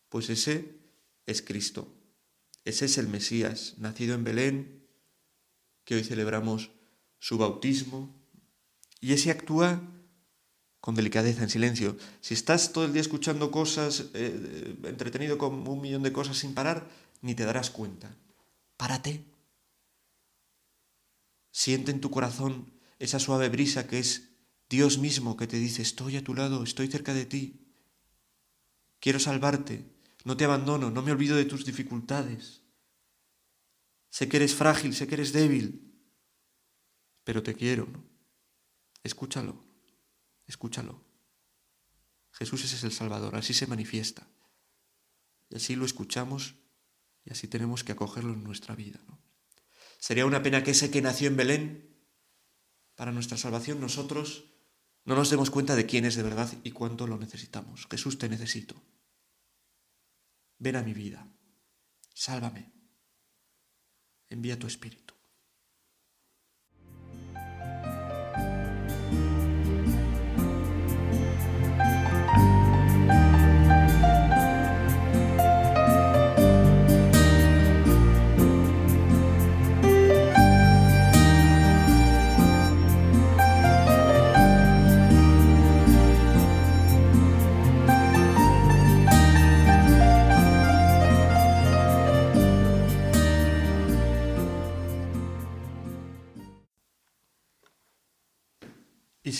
Pues 0.09 0.29
ese 0.29 0.79
es 1.25 1.41
Cristo. 1.41 1.93
Ese 2.65 2.85
es 2.85 2.97
el 2.97 3.07
Mesías, 3.07 3.75
nacido 3.77 4.15
en 4.15 4.23
Belén, 4.23 4.87
que 5.83 5.95
hoy 5.95 6.03
celebramos 6.03 6.71
su 7.19 7.37
bautismo. 7.37 8.24
Y 9.05 9.13
ese 9.13 9.29
actúa 9.29 9.83
con 10.81 10.95
delicadeza, 10.95 11.43
en 11.43 11.51
silencio. 11.51 11.95
Si 12.21 12.33
estás 12.33 12.73
todo 12.73 12.85
el 12.85 12.91
día 12.91 13.03
escuchando 13.03 13.51
cosas, 13.51 14.05
eh, 14.15 14.75
entretenido 14.85 15.37
con 15.37 15.67
un 15.67 15.79
millón 15.79 16.01
de 16.01 16.11
cosas 16.11 16.39
sin 16.39 16.55
parar, 16.55 16.89
ni 17.21 17.35
te 17.35 17.45
darás 17.45 17.69
cuenta. 17.69 18.17
Párate. 18.77 19.23
Siente 21.51 21.91
en 21.91 22.01
tu 22.01 22.09
corazón 22.09 22.73
esa 22.97 23.19
suave 23.19 23.49
brisa 23.49 23.85
que 23.85 23.99
es 23.99 24.31
Dios 24.71 24.97
mismo 24.97 25.37
que 25.37 25.45
te 25.45 25.57
dice, 25.57 25.83
estoy 25.83 26.17
a 26.17 26.23
tu 26.23 26.33
lado, 26.33 26.63
estoy 26.63 26.87
cerca 26.87 27.13
de 27.13 27.27
ti. 27.27 27.61
Quiero 28.99 29.19
salvarte, 29.19 29.85
no 30.23 30.35
te 30.35 30.45
abandono, 30.45 30.89
no 30.89 31.03
me 31.03 31.11
olvido 31.11 31.37
de 31.37 31.45
tus 31.45 31.63
dificultades. 31.63 32.63
Sé 34.09 34.27
que 34.27 34.37
eres 34.37 34.55
frágil, 34.55 34.95
sé 34.95 35.05
que 35.05 35.13
eres 35.13 35.31
débil, 35.31 35.93
pero 37.23 37.43
te 37.43 37.53
quiero. 37.53 37.85
¿no? 37.85 38.14
Escúchalo, 39.05 39.63
escúchalo. 40.47 40.99
Jesús 42.31 42.63
es 42.63 42.83
el 42.83 42.91
Salvador, 42.91 43.35
así 43.35 43.53
se 43.53 43.67
manifiesta. 43.67 44.27
Y 45.47 45.57
así 45.57 45.75
lo 45.75 45.85
escuchamos 45.85 46.55
y 47.23 47.31
así 47.31 47.47
tenemos 47.47 47.83
que 47.83 47.91
acogerlo 47.91 48.33
en 48.33 48.43
nuestra 48.43 48.73
vida. 48.73 48.99
Sería 49.99 50.25
una 50.25 50.41
pena 50.41 50.63
que 50.63 50.71
ese 50.71 50.89
que 50.89 51.03
nació 51.03 51.27
en 51.27 51.37
Belén, 51.37 51.95
para 52.95 53.11
nuestra 53.11 53.37
salvación, 53.37 53.79
nosotros 53.79 54.45
no 55.03 55.13
nos 55.13 55.29
demos 55.29 55.51
cuenta 55.51 55.75
de 55.75 55.85
quién 55.85 56.05
es 56.05 56.15
de 56.15 56.23
verdad 56.23 56.51
y 56.63 56.71
cuánto 56.71 57.05
lo 57.05 57.19
necesitamos. 57.19 57.85
Jesús, 57.87 58.17
te 58.17 58.27
necesito. 58.27 58.81
Ven 60.57 60.77
a 60.77 60.81
mi 60.81 60.95
vida. 60.95 61.31
Sálvame. 62.11 62.73
Envía 64.29 64.57
tu 64.57 64.65
espíritu. 64.65 65.14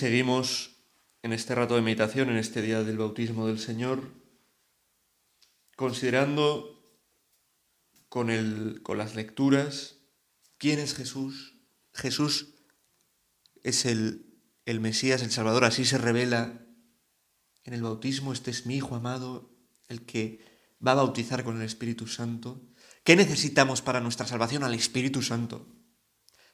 Seguimos 0.06 0.84
en 1.24 1.34
este 1.34 1.56
rato 1.56 1.74
de 1.74 1.82
meditación, 1.82 2.30
en 2.30 2.38
este 2.38 2.62
día 2.62 2.84
del 2.84 3.00
bautismo 3.00 3.48
del 3.48 3.58
Señor, 3.58 4.12
considerando 5.76 7.02
con, 8.08 8.30
el, 8.30 8.82
con 8.84 9.00
las 9.00 9.16
lecturas 9.16 9.98
quién 10.60 10.78
es 10.78 10.94
Jesús. 10.94 11.56
Jesús 11.92 12.54
es 13.64 13.88
el, 13.88 14.38
el 14.66 14.80
Mesías, 14.80 15.24
el 15.24 15.32
Salvador, 15.32 15.66
así 15.66 15.86
se 15.86 15.98
revela 15.98 16.68
en 17.64 17.74
el 17.74 17.82
bautismo. 17.82 18.32
Este 18.32 18.52
es 18.52 18.68
mi 18.68 18.76
Hijo 18.76 18.94
amado, 18.94 19.58
el 19.88 20.06
que 20.06 20.46
va 20.86 20.92
a 20.92 21.02
bautizar 21.02 21.44
con 21.44 21.58
el 21.58 21.64
Espíritu 21.64 22.06
Santo. 22.06 22.62
¿Qué 23.04 23.16
necesitamos 23.16 23.82
para 23.82 24.02
nuestra 24.02 24.28
salvación? 24.28 24.64
Al 24.64 24.76
Espíritu 24.76 25.24
Santo. 25.24 25.68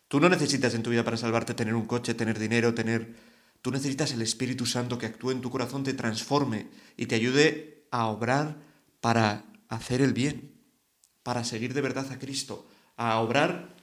Tú 0.07 0.21
no 0.21 0.29
necesitas 0.29 0.73
en 0.73 0.83
tu 0.83 0.89
vida 0.89 1.03
para 1.03 1.17
salvarte 1.17 1.53
tener 1.53 1.75
un 1.75 1.85
coche, 1.85 2.13
tener 2.13 2.39
dinero, 2.39 2.73
tener... 2.73 3.30
Tú 3.61 3.71
necesitas 3.71 4.11
el 4.11 4.21
Espíritu 4.21 4.65
Santo 4.65 4.97
que 4.97 5.05
actúe 5.05 5.31
en 5.31 5.41
tu 5.41 5.49
corazón, 5.49 5.83
te 5.83 5.93
transforme 5.93 6.69
y 6.97 7.05
te 7.05 7.15
ayude 7.15 7.87
a 7.91 8.07
obrar 8.07 8.61
para 9.01 9.45
hacer 9.67 10.01
el 10.01 10.13
bien, 10.13 10.59
para 11.23 11.43
seguir 11.43 11.73
de 11.73 11.81
verdad 11.81 12.11
a 12.11 12.19
Cristo, 12.19 12.67
a 12.97 13.19
obrar 13.19 13.75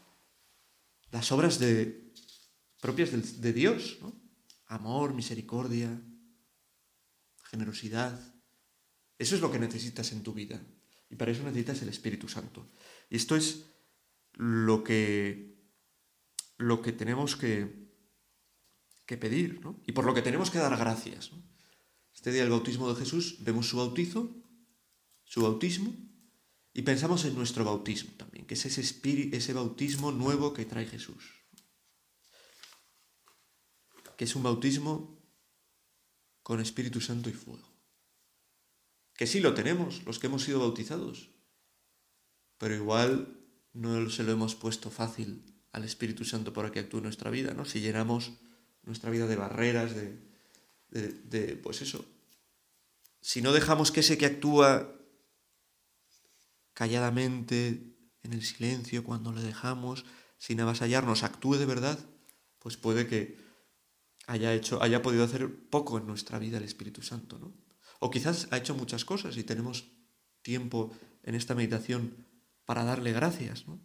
las 1.11 1.31
obras 1.33 1.59
de, 1.59 2.13
propias 2.81 3.41
de, 3.41 3.53
Dios, 3.53 3.99
¿no? 4.03 4.13
amor, 4.67 5.15
misericordia, 5.15 6.01
generosidad. 7.45 8.19
Eso 9.19 9.35
es 9.35 9.41
lo 9.41 9.51
que 9.51 9.59
necesitas 9.59 10.13
en 10.13 10.23
tu 10.23 10.33
vida. 10.33 10.61
Y 11.11 11.17
para 11.17 11.31
eso 11.31 11.43
necesitas 11.43 11.81
el 11.83 11.89
Espíritu 11.89 12.29
Santo. 12.29 12.69
Y 13.09 13.17
esto 13.17 13.37
es 13.37 13.65
lo 14.35 14.85
que 14.85 15.59
lo 16.59 16.83
que 16.83 16.93
tenemos 16.93 17.37
que, 17.37 17.88
que 19.09 19.17
pedir 19.17 19.61
¿no? 19.63 19.81
y 19.87 19.93
por 19.93 20.05
lo 20.05 20.13
que 20.13 20.21
tenemos 20.21 20.51
que 20.51 20.59
dar 20.59 20.77
gracias. 20.77 21.31
Este 22.15 22.31
día 22.31 22.43
del 22.43 22.51
bautismo 22.51 22.93
de 22.93 23.01
Jesús 23.01 23.39
vemos 23.41 23.67
su 23.67 23.79
bautizo, 23.79 24.37
su 25.25 25.41
bautismo, 25.41 25.97
y 26.75 26.83
pensamos 26.83 27.25
en 27.25 27.35
nuestro 27.35 27.65
bautismo 27.65 28.13
también, 28.19 28.45
que 28.45 28.53
es 28.53 28.67
ese, 28.67 28.83
espíritu, 28.83 29.35
ese 29.35 29.55
bautismo 29.55 30.13
nuevo 30.13 30.53
que 30.53 30.67
trae 30.67 30.85
Jesús. 30.85 31.25
Que 34.19 34.25
es 34.25 34.37
un 34.37 34.43
bautismo 34.43 35.19
con 36.43 36.61
Espíritu 36.61 37.01
Santo 37.01 37.31
y 37.31 37.33
fuego. 37.33 37.67
Que 39.15 39.27
sí 39.27 39.41
lo 39.41 39.55
tenemos, 39.55 40.05
los 40.05 40.19
que 40.19 40.27
hemos 40.27 40.43
sido 40.43 40.61
bautizados, 40.61 41.31
pero 42.59 42.75
igual 42.75 43.41
no 43.73 44.11
se 44.11 44.23
lo 44.23 44.33
hemos 44.33 44.55
puesto 44.55 44.91
fácil 44.91 45.45
al 45.73 45.85
Espíritu 45.85 46.27
Santo 46.27 46.53
para 46.53 46.71
que 46.71 46.81
actúe 46.81 46.99
en 46.99 47.05
nuestra 47.05 47.31
vida, 47.31 47.55
¿no? 47.55 47.65
Si 47.65 47.81
llenamos 47.81 48.33
nuestra 48.89 49.11
vida 49.11 49.27
de 49.27 49.37
barreras, 49.37 49.93
de, 49.95 51.61
pues 51.63 51.83
eso. 51.83 52.05
Si 53.21 53.43
no 53.43 53.53
dejamos 53.53 53.93
que 53.93 54.01
ese 54.01 54.19
que 54.19 54.27
actúa 54.27 54.93
calladamente, 56.75 57.95
en 58.23 58.33
el 58.33 58.45
silencio, 58.45 59.05
cuando 59.05 59.33
le 59.33 59.43
dejamos, 59.43 60.05
sin 60.39 60.61
avasallarnos, 60.61 61.23
actúe 61.23 61.55
de 61.55 61.67
verdad, 61.67 61.99
pues 62.59 62.77
puede 62.77 63.07
que 63.07 63.39
haya 64.27 64.53
hecho, 64.55 64.83
haya 64.83 65.03
podido 65.03 65.25
hacer 65.25 65.49
poco 65.71 65.99
en 65.99 66.07
nuestra 66.07 66.39
vida 66.39 66.59
el 66.59 66.65
Espíritu 66.65 67.03
Santo, 67.03 67.39
¿no? 67.39 67.53
O 68.01 68.11
quizás 68.11 68.49
ha 68.51 68.59
hecho 68.59 68.75
muchas 68.75 69.05
cosas 69.05 69.37
y 69.37 69.45
tenemos 69.45 69.89
tiempo 70.43 70.97
en 71.23 71.35
esta 71.35 71.55
meditación 71.55 72.27
para 72.65 72.85
darle 72.85 73.13
gracias, 73.13 73.67
¿no? 73.67 73.81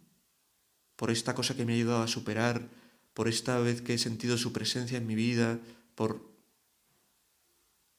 por 0.96 1.10
esta 1.10 1.34
cosa 1.34 1.56
que 1.56 1.64
me 1.64 1.72
ha 1.72 1.76
ayudado 1.76 2.02
a 2.02 2.08
superar, 2.08 2.68
por 3.14 3.28
esta 3.28 3.58
vez 3.60 3.80
que 3.80 3.94
he 3.94 3.98
sentido 3.98 4.36
su 4.36 4.52
presencia 4.52 4.98
en 4.98 5.06
mi 5.06 5.14
vida, 5.14 5.60
por... 5.94 6.34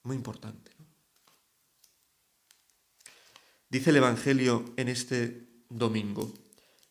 Muy 0.03 0.15
importante. 0.15 0.71
Dice 3.69 3.89
el 3.89 3.95
Evangelio 3.95 4.65
en 4.77 4.87
este 4.87 5.47
domingo. 5.69 6.31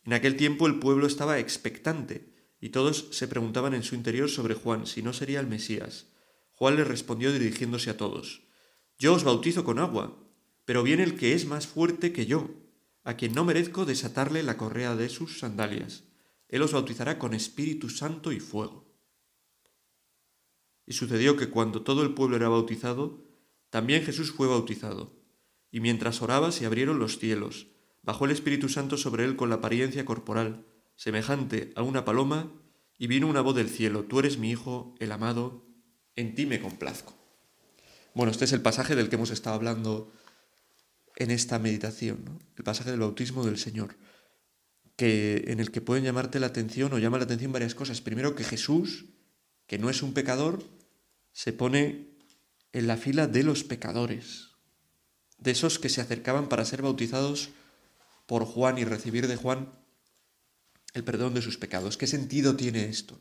En 0.03 0.13
aquel 0.13 0.35
tiempo 0.35 0.67
el 0.67 0.79
pueblo 0.79 1.07
estaba 1.07 1.39
expectante 1.39 2.29
y 2.59 2.69
todos 2.69 3.07
se 3.11 3.27
preguntaban 3.27 3.73
en 3.73 3.83
su 3.83 3.95
interior 3.95 4.29
sobre 4.29 4.53
Juan 4.53 4.85
si 4.85 5.01
no 5.01 5.13
sería 5.13 5.39
el 5.39 5.47
Mesías. 5.47 6.07
Juan 6.51 6.75
le 6.75 6.83
respondió 6.83 7.31
dirigiéndose 7.31 7.89
a 7.89 7.97
todos. 7.97 8.41
Yo 8.99 9.13
os 9.13 9.23
bautizo 9.23 9.63
con 9.63 9.79
agua, 9.79 10.17
pero 10.65 10.83
viene 10.83 11.03
el 11.03 11.15
que 11.15 11.33
es 11.33 11.45
más 11.45 11.67
fuerte 11.67 12.11
que 12.11 12.25
yo 12.25 12.49
a 13.03 13.15
quien 13.15 13.33
no 13.33 13.45
merezco 13.45 13.85
desatarle 13.85 14.43
la 14.43 14.57
correa 14.57 14.95
de 14.95 15.09
sus 15.09 15.39
sandalias. 15.39 16.03
Él 16.55 16.61
os 16.61 16.71
bautizará 16.71 17.19
con 17.19 17.33
Espíritu 17.33 17.89
Santo 17.89 18.31
y 18.31 18.39
fuego. 18.39 18.85
Y 20.85 20.93
sucedió 20.93 21.35
que 21.35 21.49
cuando 21.49 21.81
todo 21.81 22.01
el 22.01 22.13
pueblo 22.13 22.37
era 22.37 22.47
bautizado, 22.47 23.25
también 23.69 24.03
Jesús 24.03 24.31
fue 24.31 24.47
bautizado. 24.47 25.11
Y 25.69 25.81
mientras 25.81 26.21
oraba 26.21 26.53
se 26.53 26.65
abrieron 26.65 26.97
los 26.97 27.19
cielos, 27.19 27.67
bajó 28.03 28.23
el 28.23 28.31
Espíritu 28.31 28.69
Santo 28.69 28.95
sobre 28.95 29.25
él 29.25 29.35
con 29.35 29.49
la 29.49 29.55
apariencia 29.55 30.05
corporal, 30.05 30.65
semejante 30.95 31.73
a 31.75 31.81
una 31.81 32.05
paloma, 32.05 32.53
y 32.97 33.07
vino 33.07 33.27
una 33.27 33.41
voz 33.41 33.55
del 33.57 33.67
cielo, 33.67 34.05
Tú 34.05 34.19
eres 34.19 34.37
mi 34.37 34.49
Hijo, 34.49 34.95
el 34.99 35.11
amado, 35.11 35.65
en 36.15 36.35
ti 36.35 36.45
me 36.45 36.61
complazco. 36.61 37.13
Bueno, 38.13 38.31
este 38.31 38.45
es 38.45 38.53
el 38.53 38.61
pasaje 38.61 38.95
del 38.95 39.09
que 39.09 39.17
hemos 39.17 39.31
estado 39.31 39.57
hablando 39.57 40.09
en 41.17 41.31
esta 41.31 41.59
meditación, 41.59 42.39
el 42.55 42.63
pasaje 42.63 42.91
del 42.91 43.01
bautismo 43.01 43.43
del 43.43 43.57
Señor, 43.57 43.97
que, 44.95 45.45
en 45.47 45.59
el 45.59 45.71
que 45.71 45.81
pueden 45.81 46.03
llamarte 46.03 46.39
la 46.39 46.47
atención 46.47 46.93
o 46.93 46.99
llama 46.99 47.17
la 47.17 47.25
atención 47.25 47.51
varias 47.51 47.75
cosas. 47.75 48.01
Primero, 48.01 48.35
que 48.35 48.43
Jesús, 48.43 49.05
que 49.67 49.77
no 49.77 49.89
es 49.89 50.01
un 50.01 50.13
pecador, 50.13 50.63
se 51.31 51.53
pone 51.53 52.07
en 52.71 52.87
la 52.87 52.97
fila 52.97 53.27
de 53.27 53.43
los 53.43 53.63
pecadores, 53.63 54.49
de 55.37 55.51
esos 55.51 55.79
que 55.79 55.89
se 55.89 56.01
acercaban 56.01 56.49
para 56.49 56.65
ser 56.65 56.81
bautizados 56.81 57.49
por 58.25 58.45
Juan 58.45 58.77
y 58.77 58.85
recibir 58.85 59.27
de 59.27 59.35
Juan 59.35 59.69
el 60.93 61.03
perdón 61.03 61.33
de 61.33 61.41
sus 61.41 61.57
pecados. 61.57 61.97
¿Qué 61.97 62.07
sentido 62.07 62.55
tiene 62.55 62.85
esto? 62.85 63.19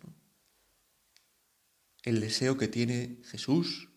el 2.05 2.21
deseo 2.21 2.57
que 2.57 2.69
tiene 2.69 3.19
Jesús 3.25 3.89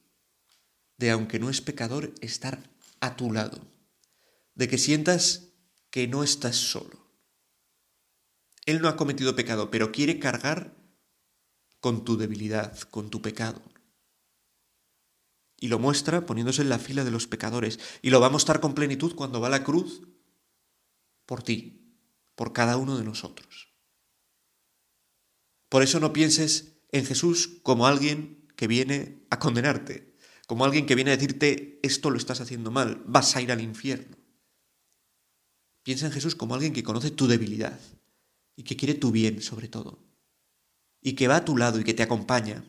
de, 0.97 1.11
aunque 1.11 1.39
no 1.39 1.49
es 1.49 1.61
pecador, 1.61 2.15
estar 2.21 2.71
a 2.99 3.15
tu 3.15 3.31
lado, 3.31 3.61
de 4.55 4.67
que 4.67 4.79
sientas 4.79 5.49
que 5.91 6.07
no 6.07 6.23
estás 6.23 6.55
solo. 6.55 6.96
Él 8.67 8.81
no 8.81 8.89
ha 8.89 8.97
cometido 8.97 9.33
pecado, 9.33 9.71
pero 9.71 9.93
quiere 9.93 10.19
cargar 10.19 10.75
con 11.79 12.03
tu 12.03 12.17
debilidad, 12.17 12.77
con 12.89 13.09
tu 13.09 13.21
pecado. 13.21 13.61
Y 15.57 15.69
lo 15.69 15.79
muestra 15.79 16.25
poniéndose 16.25 16.63
en 16.63 16.69
la 16.69 16.77
fila 16.77 17.05
de 17.05 17.11
los 17.11 17.27
pecadores. 17.27 17.79
Y 18.01 18.09
lo 18.09 18.19
va 18.19 18.27
a 18.27 18.29
mostrar 18.29 18.59
con 18.59 18.75
plenitud 18.75 19.15
cuando 19.15 19.39
va 19.39 19.47
a 19.47 19.51
la 19.51 19.63
cruz 19.63 20.01
por 21.25 21.43
ti, 21.43 21.95
por 22.35 22.51
cada 22.51 22.75
uno 22.75 22.97
de 22.97 23.05
nosotros. 23.05 23.73
Por 25.69 25.81
eso 25.81 26.01
no 26.01 26.11
pienses 26.11 26.81
en 26.91 27.05
Jesús 27.05 27.59
como 27.63 27.87
alguien 27.87 28.49
que 28.57 28.67
viene 28.67 29.25
a 29.29 29.39
condenarte, 29.39 30.13
como 30.45 30.65
alguien 30.65 30.85
que 30.85 30.95
viene 30.95 31.11
a 31.11 31.17
decirte 31.17 31.79
esto 31.83 32.09
lo 32.09 32.17
estás 32.17 32.41
haciendo 32.41 32.69
mal, 32.69 33.01
vas 33.05 33.33
a 33.35 33.41
ir 33.41 33.51
al 33.51 33.61
infierno. 33.61 34.17
Piensa 35.83 36.07
en 36.07 36.11
Jesús 36.11 36.35
como 36.35 36.53
alguien 36.53 36.73
que 36.73 36.83
conoce 36.83 37.11
tu 37.11 37.27
debilidad 37.27 37.79
y 38.57 38.63
que 38.63 38.75
quiere 38.75 38.95
tu 38.95 39.11
bien 39.11 39.41
sobre 39.41 39.69
todo, 39.69 40.03
y 40.99 41.13
que 41.13 41.29
va 41.29 41.37
a 41.37 41.45
tu 41.45 41.55
lado 41.55 41.79
y 41.79 41.85
que 41.85 41.93
te 41.93 42.03
acompaña, 42.03 42.65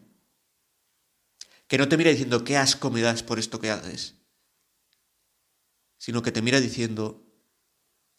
que 1.66 1.78
no 1.78 1.88
te 1.88 1.96
mira 1.96 2.10
diciendo 2.10 2.44
qué 2.44 2.56
asco 2.56 2.90
me 2.90 3.00
das 3.00 3.24
por 3.24 3.40
esto 3.40 3.58
que 3.58 3.70
haces, 3.70 4.14
sino 5.96 6.22
que 6.22 6.30
te 6.30 6.42
mira 6.42 6.60
diciendo 6.60 7.24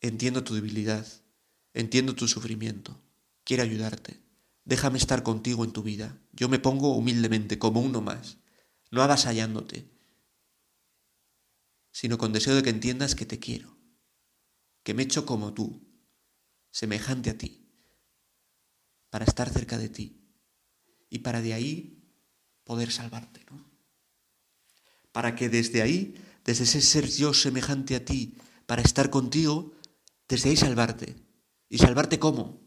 entiendo 0.01 0.43
tu 0.43 0.55
debilidad, 0.55 1.07
entiendo 1.73 2.15
tu 2.15 2.27
sufrimiento, 2.27 3.01
quiero 3.43 3.63
ayudarte, 3.63 4.19
déjame 4.65 4.97
estar 4.97 5.23
contigo 5.23 5.63
en 5.63 5.71
tu 5.71 5.83
vida, 5.83 6.19
yo 6.33 6.49
me 6.49 6.59
pongo 6.59 6.95
humildemente 6.95 7.59
como 7.59 7.79
uno 7.79 8.01
más 8.01 8.37
no 8.91 9.03
avasallándote, 9.03 9.87
sino 11.91 12.17
con 12.17 12.33
deseo 12.33 12.55
de 12.55 12.63
que 12.63 12.71
entiendas 12.71 13.13
que 13.13 13.27
te 13.27 13.39
quiero, 13.39 13.77
que 14.81 14.95
me 14.95 15.03
echo 15.03 15.27
como 15.27 15.53
tú, 15.53 15.88
semejante 16.71 17.29
a 17.29 17.37
ti, 17.37 17.65
para 19.09 19.25
estar 19.25 19.49
cerca 19.49 19.77
de 19.77 19.89
ti 19.89 20.19
y 21.09 21.19
para 21.19 21.41
de 21.41 21.53
ahí 21.53 22.03
poder 22.63 22.91
salvarte, 22.91 23.45
¿no? 23.49 23.65
Para 25.11 25.35
que 25.35 25.49
desde 25.49 25.81
ahí, 25.81 26.15
desde 26.45 26.65
ese 26.65 26.81
ser 26.81 27.09
yo 27.09 27.33
semejante 27.33 27.95
a 27.95 28.05
ti, 28.05 28.37
para 28.65 28.83
estar 28.83 29.09
contigo, 29.09 29.73
desde 30.27 30.49
ahí 30.49 30.57
salvarte. 30.57 31.15
¿Y 31.67 31.79
salvarte 31.79 32.19
cómo? 32.19 32.61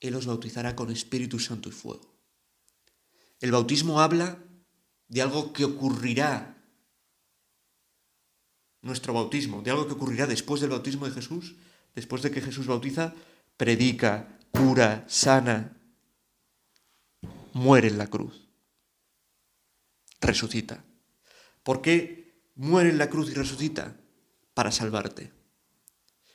Él 0.00 0.14
os 0.14 0.26
bautizará 0.26 0.74
con 0.74 0.90
Espíritu 0.90 1.38
Santo 1.38 1.68
y 1.68 1.72
fuego. 1.72 2.18
El 3.40 3.52
bautismo 3.52 4.00
habla 4.00 4.42
de 5.08 5.22
algo 5.22 5.52
que 5.52 5.64
ocurrirá 5.64 6.56
nuestro 8.80 9.12
bautismo, 9.12 9.62
de 9.62 9.70
algo 9.70 9.86
que 9.86 9.94
ocurrirá 9.94 10.26
después 10.26 10.60
del 10.60 10.70
bautismo 10.70 11.06
de 11.06 11.12
Jesús, 11.12 11.56
después 11.96 12.22
de 12.22 12.30
que 12.30 12.40
Jesús 12.40 12.68
bautiza, 12.68 13.14
predica, 13.56 14.38
cura, 14.52 15.04
sana, 15.08 15.76
muere 17.52 17.88
en 17.88 17.98
la 17.98 18.06
cruz, 18.06 18.48
resucita. 20.20 20.84
¿Por 21.64 21.82
qué 21.82 22.44
muere 22.54 22.90
en 22.90 22.98
la 22.98 23.10
cruz 23.10 23.30
y 23.30 23.34
resucita? 23.34 23.96
Para 24.54 24.70
salvarte. 24.70 25.32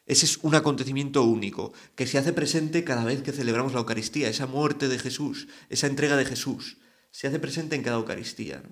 Ese 0.06 0.26
es 0.26 0.40
un 0.42 0.56
acontecimiento 0.56 1.24
único, 1.24 1.74
que 1.96 2.08
se 2.08 2.18
hace 2.18 2.34
presente 2.34 2.84
cada 2.84 3.06
vez 3.06 3.22
que 3.22 3.32
celebramos 3.32 3.74
la 3.74 3.80
Eucaristía, 3.80 4.30
esa 4.30 4.48
muerte 4.48 4.90
de 4.90 5.00
Jesús, 5.00 5.48
esa 5.70 5.88
entrega 5.88 6.18
de 6.18 6.26
Jesús, 6.26 6.80
se 7.12 7.28
hace 7.28 7.40
presente 7.40 7.76
en 7.76 7.84
cada 7.84 7.98
Eucaristía. 7.98 8.64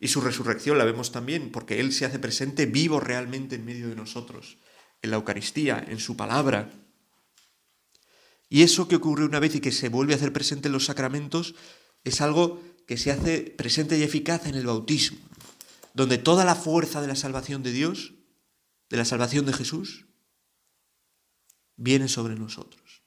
Y 0.00 0.08
su 0.08 0.22
resurrección 0.22 0.78
la 0.78 0.84
vemos 0.84 1.12
también, 1.12 1.52
porque 1.52 1.78
Él 1.80 1.92
se 1.92 2.06
hace 2.06 2.18
presente 2.18 2.64
vivo 2.64 2.98
realmente 2.98 3.56
en 3.56 3.66
medio 3.66 3.88
de 3.88 3.94
nosotros, 3.94 4.56
en 5.02 5.10
la 5.10 5.16
Eucaristía, 5.16 5.84
en 5.88 5.98
su 5.98 6.16
palabra. 6.16 6.70
Y 8.48 8.62
eso 8.62 8.88
que 8.88 8.96
ocurre 8.96 9.24
una 9.24 9.40
vez 9.40 9.54
y 9.54 9.60
que 9.60 9.72
se 9.72 9.88
vuelve 9.88 10.12
a 10.12 10.16
hacer 10.16 10.32
presente 10.32 10.68
en 10.68 10.72
los 10.72 10.86
sacramentos 10.86 11.54
es 12.04 12.20
algo 12.20 12.60
que 12.86 12.96
se 12.96 13.12
hace 13.12 13.42
presente 13.42 13.96
y 13.98 14.02
eficaz 14.02 14.46
en 14.46 14.56
el 14.56 14.66
bautismo, 14.66 15.18
donde 15.94 16.18
toda 16.18 16.44
la 16.44 16.54
fuerza 16.54 17.00
de 17.00 17.06
la 17.06 17.16
salvación 17.16 17.62
de 17.62 17.72
Dios, 17.72 18.14
de 18.88 18.96
la 18.96 19.04
salvación 19.04 19.46
de 19.46 19.52
Jesús, 19.52 20.06
viene 21.76 22.08
sobre 22.08 22.34
nosotros. 22.34 23.02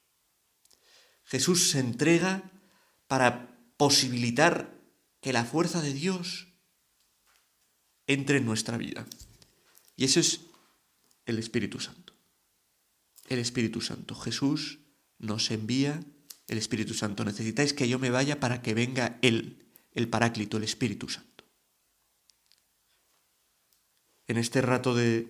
Jesús 1.24 1.70
se 1.70 1.80
entrega 1.80 2.50
para 3.06 3.58
posibilitar 3.76 4.80
que 5.20 5.32
la 5.32 5.44
fuerza 5.44 5.80
de 5.82 5.92
Dios 5.92 6.48
entre 8.06 8.38
en 8.38 8.46
nuestra 8.46 8.76
vida. 8.76 9.06
Y 9.96 10.04
eso 10.04 10.20
es 10.20 10.40
el 11.26 11.38
Espíritu 11.38 11.80
Santo. 11.80 12.12
El 13.28 13.38
Espíritu 13.38 13.80
Santo. 13.80 14.14
Jesús 14.14 14.80
nos 15.18 15.50
envía 15.50 16.00
el 16.48 16.58
Espíritu 16.58 16.94
Santo. 16.94 17.24
Necesitáis 17.24 17.72
que 17.72 17.88
yo 17.88 17.98
me 17.98 18.10
vaya 18.10 18.40
para 18.40 18.62
que 18.62 18.74
venga 18.74 19.18
Él, 19.22 19.66
el 19.92 20.08
Paráclito, 20.08 20.56
el 20.56 20.64
Espíritu 20.64 21.08
Santo. 21.08 21.44
En 24.26 24.38
este 24.38 24.62
rato 24.62 24.94
de 24.94 25.28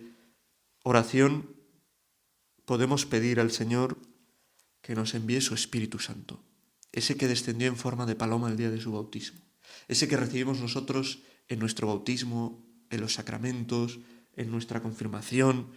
oración 0.83 1.55
podemos 2.65 3.07
pedir 3.07 3.41
al 3.41 3.51
Señor 3.51 3.99
que 4.81 4.95
nos 4.95 5.15
envíe 5.15 5.41
su 5.41 5.55
Espíritu 5.55 5.99
Santo, 5.99 6.43
ese 6.93 7.17
que 7.17 7.29
descendió 7.29 7.69
en 7.69 7.77
forma 7.77 8.07
de 8.07 8.15
paloma 8.15 8.49
el 8.49 8.57
día 8.57 8.71
de 8.71 8.81
su 8.81 8.93
bautismo 8.93 9.45
ese 9.89 10.09
que 10.09 10.17
recibimos 10.17 10.61
nosotros 10.61 11.23
en 11.49 11.59
nuestro 11.59 11.87
bautismo, 11.89 12.65
en 12.91 13.01
los 13.01 13.15
sacramentos, 13.15 13.99
en 14.37 14.51
nuestra 14.51 14.83
confirmación, 14.83 15.69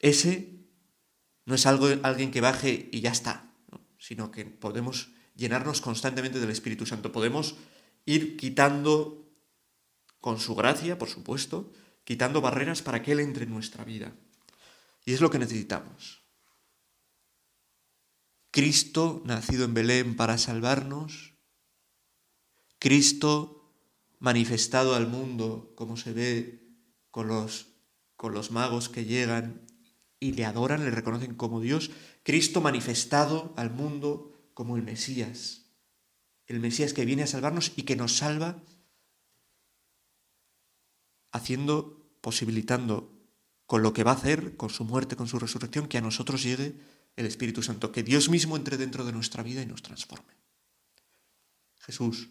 ese 0.00 0.58
no 1.44 1.54
es 1.54 1.66
algo, 1.66 1.88
alguien 2.02 2.30
que 2.30 2.40
baje 2.40 2.88
y 2.92 3.00
ya 3.00 3.10
está, 3.10 3.50
sino 3.98 4.30
que 4.30 4.44
podemos 4.44 5.10
llenarnos 5.34 5.80
constantemente 5.80 6.40
del 6.40 6.50
Espíritu 6.50 6.84
Santo, 6.84 7.12
podemos 7.12 7.56
ir 8.04 8.36
quitando, 8.36 9.30
con 10.20 10.40
su 10.40 10.54
gracia, 10.54 10.98
por 10.98 11.08
supuesto, 11.08 11.72
quitando 12.04 12.40
barreras 12.40 12.82
para 12.82 13.02
que 13.02 13.12
Él 13.12 13.20
entre 13.20 13.44
en 13.44 13.50
nuestra 13.50 13.84
vida. 13.84 14.12
Y 15.04 15.12
es 15.12 15.20
lo 15.20 15.30
que 15.30 15.38
necesitamos. 15.38 16.22
Cristo, 18.50 19.22
nacido 19.24 19.64
en 19.64 19.74
Belén 19.74 20.16
para 20.16 20.38
salvarnos, 20.38 21.34
Cristo 22.78 23.72
manifestado 24.18 24.94
al 24.94 25.06
mundo, 25.06 25.72
como 25.76 25.96
se 25.96 26.12
ve 26.12 26.74
con 27.10 27.28
los, 27.28 27.68
con 28.16 28.34
los 28.34 28.50
magos 28.50 28.88
que 28.88 29.04
llegan 29.04 29.67
y 30.20 30.32
le 30.32 30.44
adoran, 30.44 30.84
le 30.84 30.90
reconocen 30.90 31.34
como 31.34 31.60
Dios, 31.60 31.90
Cristo 32.22 32.60
manifestado 32.60 33.52
al 33.56 33.70
mundo 33.70 34.32
como 34.54 34.76
el 34.76 34.82
Mesías, 34.82 35.66
el 36.46 36.60
Mesías 36.60 36.92
que 36.92 37.04
viene 37.04 37.22
a 37.22 37.26
salvarnos 37.26 37.72
y 37.76 37.82
que 37.82 37.96
nos 37.96 38.16
salva 38.16 38.62
haciendo, 41.30 42.10
posibilitando 42.20 43.12
con 43.66 43.82
lo 43.82 43.92
que 43.92 44.02
va 44.02 44.12
a 44.12 44.14
hacer, 44.14 44.56
con 44.56 44.70
su 44.70 44.84
muerte, 44.84 45.14
con 45.14 45.28
su 45.28 45.38
resurrección, 45.38 45.88
que 45.88 45.98
a 45.98 46.00
nosotros 46.00 46.42
llegue 46.42 46.74
el 47.16 47.26
Espíritu 47.26 47.62
Santo, 47.62 47.92
que 47.92 48.02
Dios 48.02 48.30
mismo 48.30 48.56
entre 48.56 48.78
dentro 48.78 49.04
de 49.04 49.12
nuestra 49.12 49.42
vida 49.42 49.62
y 49.62 49.66
nos 49.66 49.82
transforme. 49.82 50.32
Jesús, 51.80 52.30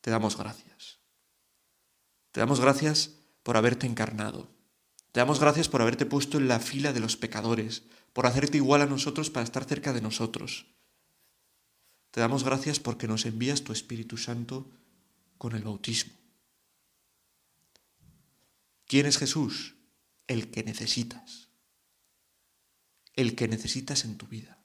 te 0.00 0.10
damos 0.10 0.36
gracias. 0.36 1.00
Te 2.30 2.40
damos 2.40 2.60
gracias 2.60 3.16
por 3.42 3.56
haberte 3.56 3.86
encarnado. 3.86 4.53
Te 5.14 5.20
damos 5.20 5.38
gracias 5.38 5.68
por 5.68 5.80
haberte 5.80 6.06
puesto 6.06 6.38
en 6.38 6.48
la 6.48 6.58
fila 6.58 6.92
de 6.92 6.98
los 6.98 7.16
pecadores, 7.16 7.84
por 8.12 8.26
hacerte 8.26 8.56
igual 8.56 8.82
a 8.82 8.86
nosotros 8.86 9.30
para 9.30 9.44
estar 9.44 9.62
cerca 9.64 9.92
de 9.92 10.00
nosotros. 10.00 10.66
Te 12.10 12.18
damos 12.18 12.42
gracias 12.42 12.80
porque 12.80 13.06
nos 13.06 13.24
envías 13.24 13.62
tu 13.62 13.72
Espíritu 13.72 14.16
Santo 14.16 14.68
con 15.38 15.54
el 15.54 15.62
bautismo. 15.62 16.14
¿Quién 18.86 19.06
es 19.06 19.18
Jesús? 19.18 19.76
El 20.26 20.50
que 20.50 20.64
necesitas. 20.64 21.48
El 23.12 23.36
que 23.36 23.46
necesitas 23.46 24.04
en 24.04 24.18
tu 24.18 24.26
vida. 24.26 24.58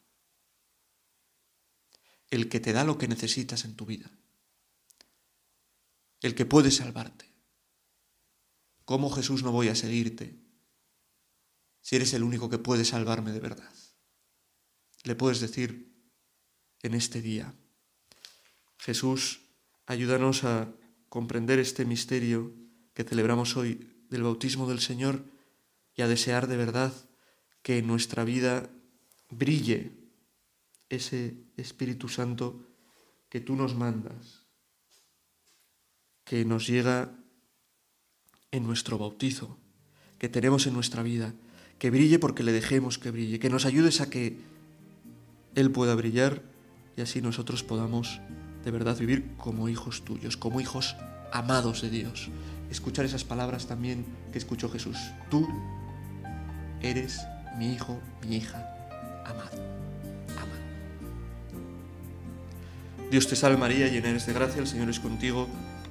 El 2.31 2.49
que 2.49 2.59
te 2.59 2.73
da 2.73 2.83
lo 2.83 2.97
que 2.97 3.07
necesitas 3.07 3.65
en 3.65 3.75
tu 3.75 3.85
vida 3.85 4.09
el 6.21 6.35
que 6.35 6.45
puede 6.45 6.71
salvarte. 6.71 7.28
¿Cómo 8.89 9.11
Jesús 9.11 9.43
no 9.43 9.51
voy 9.51 9.67
a 9.67 9.75
seguirte 9.75 10.35
si 11.79 11.95
eres 11.95 12.11
el 12.15 12.23
único 12.23 12.49
que 12.49 12.57
puede 12.57 12.83
salvarme 12.83 13.31
de 13.31 13.39
verdad? 13.39 13.71
Le 15.03 15.13
puedes 15.13 15.39
decir 15.39 15.93
en 16.81 16.95
este 16.95 17.21
día, 17.21 17.53
Jesús, 18.79 19.41
ayúdanos 19.85 20.43
a 20.43 20.73
comprender 21.07 21.59
este 21.59 21.85
misterio 21.85 22.51
que 22.95 23.03
celebramos 23.03 23.57
hoy 23.57 24.07
del 24.09 24.23
bautismo 24.23 24.67
del 24.67 24.79
Señor 24.79 25.23
y 25.93 26.01
a 26.01 26.07
desear 26.07 26.47
de 26.47 26.57
verdad 26.57 26.91
que 27.61 27.77
en 27.77 27.85
nuestra 27.85 28.23
vida 28.23 28.71
brille 29.29 29.91
ese 30.89 31.37
Espíritu 31.57 32.09
Santo 32.09 32.65
que 33.29 33.39
tú 33.39 33.55
nos 33.55 33.75
mandas 33.75 34.47
que 36.23 36.43
nos 36.43 36.65
llega 36.65 37.19
en 38.51 38.63
nuestro 38.63 38.97
bautizo, 38.97 39.57
que 40.17 40.29
tenemos 40.29 40.67
en 40.67 40.73
nuestra 40.73 41.03
vida, 41.03 41.33
que 41.77 41.89
brille 41.89 42.19
porque 42.19 42.43
le 42.43 42.51
dejemos 42.51 42.97
que 42.97 43.11
brille, 43.11 43.39
que 43.39 43.49
nos 43.49 43.65
ayudes 43.65 44.01
a 44.01 44.09
que 44.09 44.37
Él 45.55 45.71
pueda 45.71 45.95
brillar 45.95 46.41
y 46.97 47.01
así 47.01 47.21
nosotros 47.21 47.63
podamos 47.63 48.19
de 48.65 48.71
verdad 48.71 48.97
vivir 48.97 49.31
como 49.37 49.69
hijos 49.69 50.03
tuyos, 50.03 50.35
como 50.35 50.59
hijos 50.59 50.95
amados 51.31 51.81
de 51.81 51.89
Dios. 51.89 52.29
Escuchar 52.69 53.05
esas 53.05 53.23
palabras 53.23 53.67
también 53.67 54.05
que 54.31 54.37
escuchó 54.37 54.69
Jesús. 54.69 54.97
Tú 55.29 55.47
eres 56.81 57.21
mi 57.57 57.73
hijo, 57.73 57.99
mi 58.27 58.37
hija, 58.37 58.57
amado. 59.25 59.63
Amado. 60.31 60.61
Dios 63.09 63.27
te 63.27 63.35
salve 63.35 63.57
María, 63.57 63.87
llena 63.87 64.09
eres 64.09 64.25
de 64.25 64.33
gracia, 64.33 64.61
el 64.61 64.67
Señor 64.67 64.89
es 64.89 64.99
contigo. 64.99 65.47